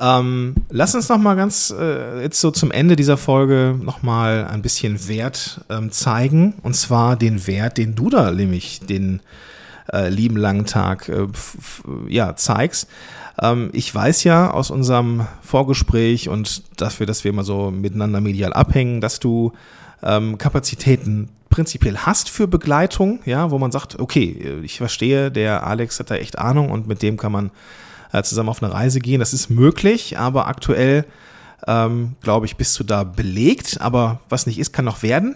[0.01, 4.47] Ähm, lass uns noch mal ganz äh, jetzt so zum Ende dieser Folge noch mal
[4.47, 9.19] ein bisschen Wert ähm, zeigen und zwar den Wert, den du da nämlich den
[9.93, 11.27] äh, lieben langen Tag äh,
[12.07, 12.89] ja zeigst.
[13.39, 18.53] Ähm, ich weiß ja aus unserem Vorgespräch und dafür, dass wir immer so miteinander medial
[18.53, 19.51] abhängen, dass du
[20.01, 25.99] ähm, Kapazitäten prinzipiell hast für Begleitung, ja, wo man sagt, okay, ich verstehe, der Alex
[25.99, 27.51] hat da echt Ahnung und mit dem kann man
[28.11, 29.19] äh, zusammen auf eine Reise gehen.
[29.19, 31.05] Das ist möglich, aber aktuell,
[31.67, 33.79] ähm, glaube ich, bist du da belegt.
[33.81, 35.35] Aber was nicht ist, kann noch werden.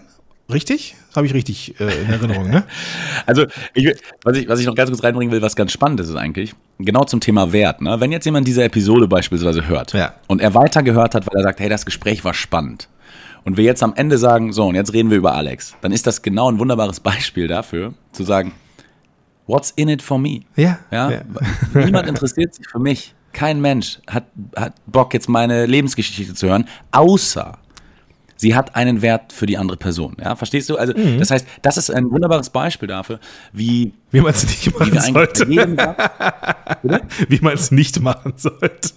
[0.52, 0.94] Richtig?
[1.08, 2.64] Das habe ich richtig äh, in Erinnerung, ne?
[3.26, 6.08] Also, ich, was, ich, was ich noch ganz kurz reinbringen will, was ganz spannend ist,
[6.08, 7.82] ist eigentlich, genau zum Thema Wert.
[7.82, 7.98] Ne?
[7.98, 10.14] Wenn jetzt jemand diese Episode beispielsweise hört ja.
[10.28, 12.88] und er weiter gehört hat, weil er sagt, hey, das Gespräch war spannend,
[13.46, 16.04] und wir jetzt am Ende sagen, so, und jetzt reden wir über Alex, dann ist
[16.06, 18.52] das genau ein wunderbares Beispiel dafür, zu sagen,
[19.46, 20.40] What's in it for me?
[20.56, 20.78] Ja.
[20.90, 21.10] ja?
[21.10, 21.20] ja.
[21.74, 23.14] Niemand interessiert sich für mich.
[23.32, 24.24] Kein Mensch hat,
[24.56, 27.58] hat Bock, jetzt meine Lebensgeschichte zu hören, außer
[28.36, 30.16] sie hat einen Wert für die andere Person.
[30.22, 30.76] Ja, verstehst du?
[30.76, 31.18] Also, mhm.
[31.18, 33.18] das heißt, das ist ein wunderbares Beispiel dafür,
[33.52, 35.48] wie, wie man es nicht machen sollte.
[37.28, 38.90] wie man es nicht machen sollte.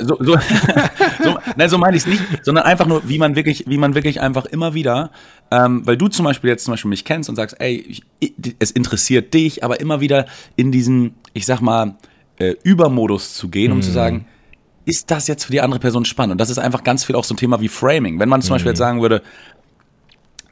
[0.00, 0.36] so, so,
[1.22, 3.94] so, nein, so meine ich es nicht, sondern einfach nur, wie man wirklich, wie man
[3.94, 5.10] wirklich einfach immer wieder,
[5.50, 8.02] ähm, weil du zum Beispiel jetzt zum Beispiel mich kennst und sagst, ey, ich,
[8.58, 11.96] es interessiert dich, aber immer wieder in diesen, ich sag mal,
[12.38, 13.82] äh, Übermodus zu gehen, um mhm.
[13.82, 14.26] zu sagen,
[14.84, 16.32] ist das jetzt für die andere Person spannend?
[16.32, 18.18] Und das ist einfach ganz viel auch so ein Thema wie Framing.
[18.18, 18.54] Wenn man zum mhm.
[18.56, 19.22] Beispiel jetzt sagen würde,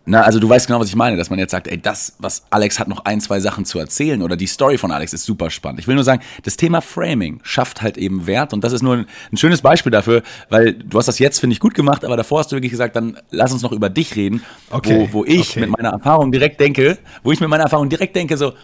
[0.05, 2.43] na, also du weißt genau, was ich meine, dass man jetzt sagt, ey, das, was
[2.51, 5.49] Alex hat, noch ein, zwei Sachen zu erzählen oder die Story von Alex ist super
[5.49, 5.78] spannend.
[5.78, 8.97] Ich will nur sagen, das Thema Framing schafft halt eben Wert und das ist nur
[8.97, 12.16] ein, ein schönes Beispiel dafür, weil du hast das jetzt, finde ich, gut gemacht, aber
[12.16, 15.09] davor hast du wirklich gesagt, dann lass uns noch über dich reden, okay.
[15.12, 15.61] wo, wo ich okay.
[15.61, 18.55] mit meiner Erfahrung direkt denke, wo ich mit meiner Erfahrung direkt denke, so,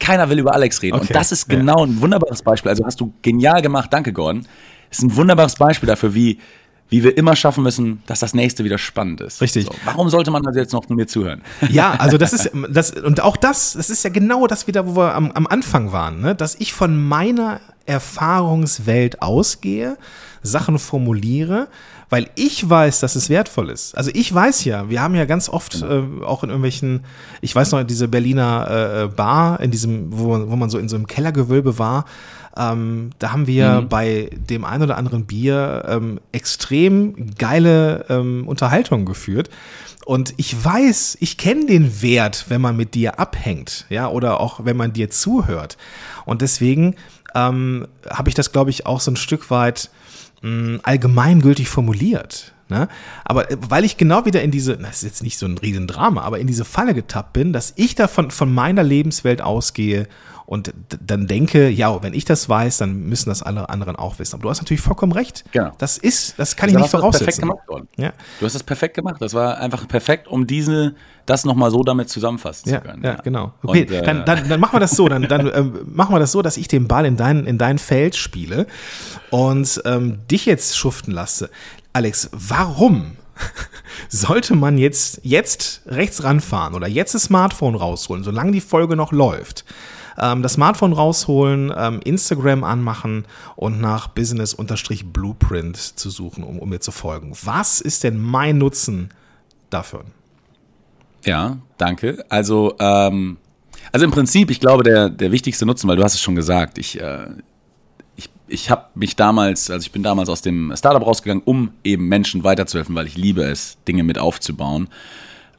[0.00, 0.96] keiner will über Alex reden.
[0.96, 2.70] Okay, Und das ist genau ein wunderbares Beispiel.
[2.70, 3.92] Also hast du genial gemacht.
[3.92, 4.46] Danke, Gordon.
[4.90, 6.38] Das ist ein wunderbares Beispiel dafür, wie,
[6.88, 9.40] wie wir immer schaffen müssen, dass das nächste wieder spannend ist.
[9.40, 9.66] Richtig.
[9.66, 11.42] So, warum sollte man also jetzt noch mir zuhören?
[11.70, 14.96] Ja, also das ist das und auch das, das ist ja genau das wieder, wo
[14.96, 16.34] wir am, am Anfang waren, ne?
[16.34, 19.96] dass ich von meiner Erfahrungswelt ausgehe,
[20.42, 21.68] Sachen formuliere,
[22.10, 23.96] weil ich weiß, dass es wertvoll ist.
[23.96, 27.04] Also ich weiß ja, wir haben ja ganz oft äh, auch in irgendwelchen,
[27.40, 30.96] ich weiß noch, diese Berliner äh, Bar, in diesem, wo, wo man so in so
[30.96, 32.06] einem Kellergewölbe war,
[32.56, 33.88] ähm, da haben wir Mhm.
[33.88, 39.50] bei dem ein oder anderen Bier ähm, extrem geile ähm, Unterhaltungen geführt.
[40.04, 44.64] Und ich weiß, ich kenne den Wert, wenn man mit dir abhängt, ja, oder auch
[44.64, 45.76] wenn man dir zuhört.
[46.24, 46.94] Und deswegen
[47.34, 49.90] ähm, habe ich das, glaube ich, auch so ein Stück weit
[50.42, 52.54] mh, allgemeingültig formuliert.
[52.70, 52.88] Ne?
[53.24, 56.22] Aber äh, weil ich genau wieder in diese, das ist jetzt nicht so ein Riesendrama,
[56.22, 60.06] aber in diese Falle getappt bin, dass ich davon von meiner Lebenswelt ausgehe
[60.48, 60.72] und
[61.04, 64.34] dann denke, ja, wenn ich das weiß, dann müssen das alle anderen auch wissen.
[64.36, 65.44] Aber du hast natürlich vollkommen recht.
[65.52, 65.72] Genau.
[65.76, 67.40] Das ist, das kann ich Da nicht das perfekt voraussetzen.
[67.42, 67.88] gemacht.
[67.98, 68.12] Ja.
[68.40, 69.16] Du hast das perfekt gemacht.
[69.20, 70.94] Das war einfach perfekt, um diese,
[71.26, 73.04] das nochmal so damit zusammenfassen Ja, zu können.
[73.04, 73.52] ja, genau.
[73.62, 75.06] Okay, Und, äh, dann, dann, dann machen wir das so.
[75.06, 77.76] Dann, dann ähm, machen wir das so, dass ich den Ball in dein, in dein
[77.78, 78.66] Feld spiele
[79.28, 81.50] und ähm, dich jetzt schuften lasse.
[81.92, 83.18] Alex, warum
[84.08, 89.12] sollte man jetzt, jetzt rechts ranfahren oder jetzt das Smartphone rausholen, solange die Folge noch
[89.12, 89.66] läuft?
[90.18, 93.24] Ähm, das Smartphone rausholen, ähm, Instagram anmachen
[93.56, 97.32] und nach Business-Blueprint zu suchen, um, um mir zu folgen.
[97.44, 99.10] Was ist denn mein Nutzen
[99.70, 100.04] dafür?
[101.24, 102.24] Ja, danke.
[102.28, 103.38] Also, ähm,
[103.92, 106.78] also im Prinzip, ich glaube, der, der wichtigste Nutzen, weil du hast es schon gesagt,
[106.78, 107.28] ich, äh,
[108.16, 112.08] ich, ich habe mich damals, also ich bin damals aus dem Startup rausgegangen, um eben
[112.08, 114.88] Menschen weiterzuhelfen, weil ich liebe es, Dinge mit aufzubauen.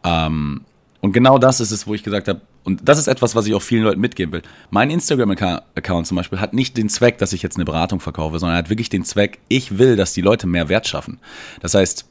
[0.03, 0.62] Ähm,
[1.01, 3.53] und genau das ist es, wo ich gesagt habe, und das ist etwas, was ich
[3.53, 4.41] auch vielen Leuten mitgeben will.
[4.70, 8.57] Mein Instagram-Account zum Beispiel hat nicht den Zweck, dass ich jetzt eine Beratung verkaufe, sondern
[8.57, 11.20] hat wirklich den Zweck, ich will, dass die Leute mehr Wert schaffen.
[11.62, 12.05] Das heißt,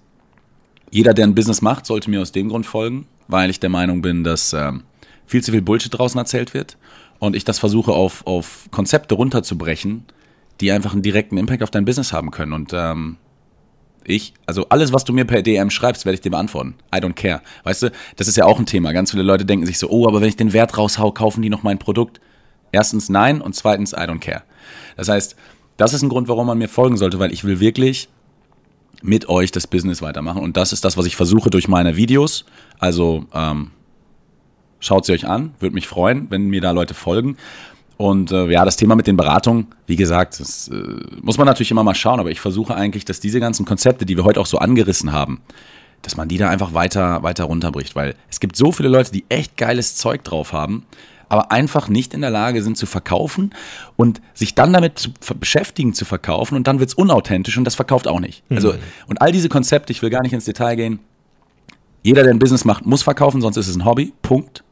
[0.91, 4.01] jeder, der ein Business macht, sollte mir aus dem Grund folgen, weil ich der Meinung
[4.01, 4.85] bin, dass ähm,
[5.27, 6.79] viel zu viel Bullshit draußen erzählt wird
[7.19, 10.05] und ich das versuche auf, auf Konzepte runterzubrechen,
[10.61, 12.53] die einfach einen direkten Impact auf dein Business haben können.
[12.53, 13.17] Und ähm,
[14.09, 16.75] ich, also alles, was du mir per DM schreibst, werde ich dir beantworten.
[16.95, 17.41] I don't care.
[17.65, 18.93] Weißt du, das ist ja auch ein Thema.
[18.93, 21.51] Ganz viele Leute denken sich so, oh, aber wenn ich den Wert raushau, kaufen die
[21.51, 22.21] noch mein Produkt.
[22.73, 24.43] Erstens nein und zweitens I don't care.
[24.97, 25.37] Das heißt,
[25.77, 28.09] das ist ein Grund, warum man mir folgen sollte, weil ich will wirklich
[29.01, 30.43] mit euch das Business weitermachen.
[30.43, 32.45] Und das ist das, was ich versuche durch meine Videos.
[32.79, 33.71] Also ähm,
[34.81, 37.37] schaut sie euch an, würde mich freuen, wenn mir da Leute folgen.
[37.99, 40.75] Und äh, ja, das Thema mit den Beratungen, wie gesagt, das äh,
[41.21, 44.17] muss man natürlich immer mal schauen, aber ich versuche eigentlich, dass diese ganzen Konzepte, die
[44.17, 45.41] wir heute auch so angerissen haben,
[46.03, 49.25] dass man die da einfach weiter, weiter runterbricht, weil es gibt so viele Leute, die
[49.29, 50.87] echt geiles Zeug drauf haben,
[51.29, 53.53] aber einfach nicht in der Lage sind zu verkaufen
[53.97, 58.07] und sich dann damit zu beschäftigen zu verkaufen und dann wird's unauthentisch und das verkauft
[58.07, 58.45] auch nicht.
[58.49, 58.75] Also,
[59.09, 61.01] und all diese Konzepte, ich will gar nicht ins Detail gehen,
[62.05, 64.13] jeder, der ein Business macht, muss verkaufen, sonst ist es ein Hobby.
[64.23, 64.63] Punkt.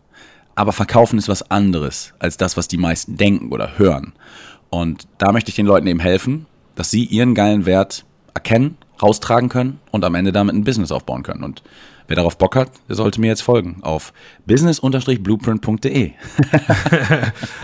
[0.56, 4.14] Aber verkaufen ist was anderes als das, was die meisten denken oder hören.
[4.70, 8.04] Und da möchte ich den Leuten eben helfen, dass sie ihren geilen Wert
[8.34, 11.44] erkennen, raustragen können und am Ende damit ein Business aufbauen können.
[11.44, 11.62] Und
[12.08, 14.12] wer darauf Bock hat, der sollte mir jetzt folgen auf
[14.46, 16.12] business-blueprint.de.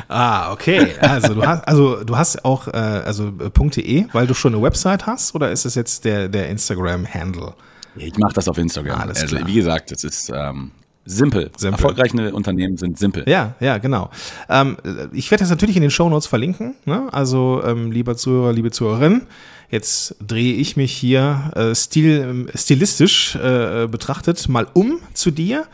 [0.08, 0.88] Ah, okay.
[1.00, 5.06] Also du hast, also du hast auch äh, also .de, weil du schon eine Website
[5.06, 7.54] hast, oder ist es jetzt der der Instagram-Handle?
[7.96, 9.00] Ich mache das auf Instagram.
[9.00, 9.48] Alles also klar.
[9.48, 10.72] wie gesagt, es ist ähm,
[11.04, 11.50] simpel.
[11.56, 11.72] Simpel.
[11.72, 13.24] Erfolgreiche Unternehmen sind simpel.
[13.26, 14.10] Ja, ja, genau.
[14.48, 14.76] Ähm,
[15.12, 16.74] ich werde das natürlich in den Shownotes verlinken.
[16.84, 17.08] Ne?
[17.12, 19.22] Also, ähm, lieber Zuhörer, liebe Zuhörerin,
[19.70, 25.66] jetzt drehe ich mich hier äh, stil, ähm, stilistisch äh, betrachtet mal um zu dir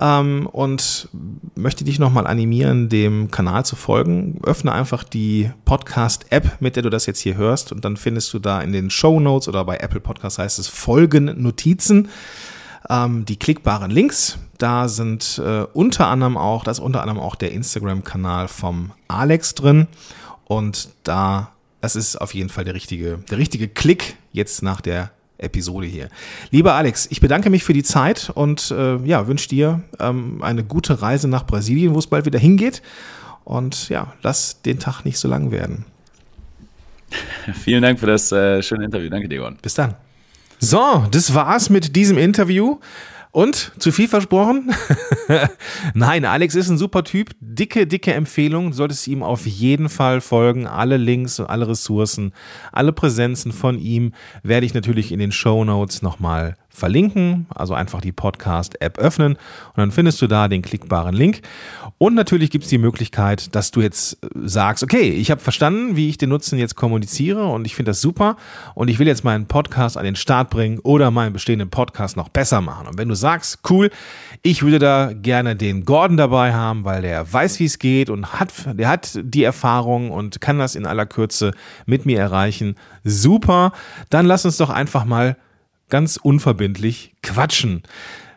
[0.00, 1.08] ähm, und
[1.54, 4.40] möchte dich nochmal animieren, dem Kanal zu folgen.
[4.42, 8.38] Öffne einfach die Podcast-App, mit der du das jetzt hier hörst und dann findest du
[8.38, 12.08] da in den Shownotes oder bei Apple Podcasts heißt es Folgen Notizen
[12.90, 14.38] ähm, die klickbaren Links.
[14.58, 19.54] Da sind äh, unter anderem auch, da ist unter anderem auch der Instagram-Kanal vom Alex
[19.54, 19.86] drin.
[20.44, 25.12] Und da, das ist auf jeden Fall der richtige, der richtige Klick jetzt nach der
[25.38, 26.08] Episode hier.
[26.50, 30.64] Lieber Alex, ich bedanke mich für die Zeit und äh, ja, wünsche dir ähm, eine
[30.64, 32.82] gute Reise nach Brasilien, wo es bald wieder hingeht.
[33.44, 35.86] Und ja, lass den Tag nicht so lang werden.
[37.64, 39.08] Vielen Dank für das äh, schöne Interview.
[39.08, 39.56] Danke, Degon.
[39.62, 39.94] Bis dann.
[40.62, 42.78] So, das war's mit diesem Interview.
[43.32, 44.74] Und zu viel versprochen?
[45.94, 47.30] Nein, Alex ist ein super Typ.
[47.40, 48.70] Dicke, dicke Empfehlung.
[48.70, 50.66] Du solltest ihm auf jeden Fall folgen.
[50.66, 52.32] Alle Links und alle Ressourcen,
[52.72, 58.00] alle Präsenzen von ihm werde ich natürlich in den Show Notes nochmal verlinken, also einfach
[58.00, 61.42] die Podcast-App öffnen und dann findest du da den klickbaren Link.
[61.98, 66.08] Und natürlich gibt es die Möglichkeit, dass du jetzt sagst, okay, ich habe verstanden, wie
[66.08, 68.36] ich den Nutzen jetzt kommuniziere und ich finde das super
[68.74, 72.28] und ich will jetzt meinen Podcast an den Start bringen oder meinen bestehenden Podcast noch
[72.28, 72.86] besser machen.
[72.86, 73.90] Und wenn du sagst, cool,
[74.42, 78.32] ich würde da gerne den Gordon dabei haben, weil der weiß, wie es geht und
[78.32, 81.52] hat, der hat die Erfahrung und kann das in aller Kürze
[81.84, 82.76] mit mir erreichen.
[83.04, 83.72] Super,
[84.08, 85.36] dann lass uns doch einfach mal
[85.90, 87.82] ganz unverbindlich quatschen.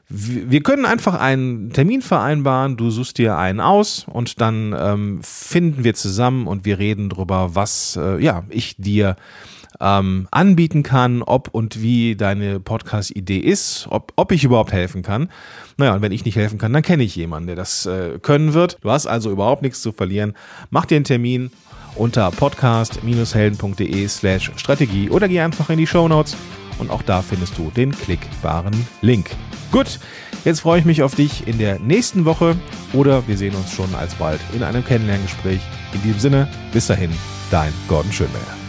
[0.09, 5.83] Wir können einfach einen Termin vereinbaren, du suchst dir einen aus und dann ähm, finden
[5.83, 9.15] wir zusammen und wir reden darüber, was äh, ja, ich dir
[9.79, 15.29] ähm, anbieten kann, ob und wie deine Podcast-Idee ist, ob, ob ich überhaupt helfen kann.
[15.77, 18.53] Naja, und wenn ich nicht helfen kann, dann kenne ich jemanden, der das äh, können
[18.53, 18.77] wird.
[18.81, 20.33] Du hast also überhaupt nichts zu verlieren.
[20.69, 21.51] Mach dir einen Termin
[21.95, 26.35] unter podcast-helden.de slash Strategie oder geh einfach in die Show Notes
[26.79, 29.31] und auch da findest du den klickbaren Link.
[29.71, 29.99] Gut,
[30.45, 32.55] jetzt freue ich mich auf dich in der nächsten Woche
[32.93, 35.61] oder wir sehen uns schon alsbald in einem Kennenlerngespräch.
[35.93, 37.11] In diesem Sinne, bis dahin,
[37.49, 38.62] dein Gordon Schönwälder.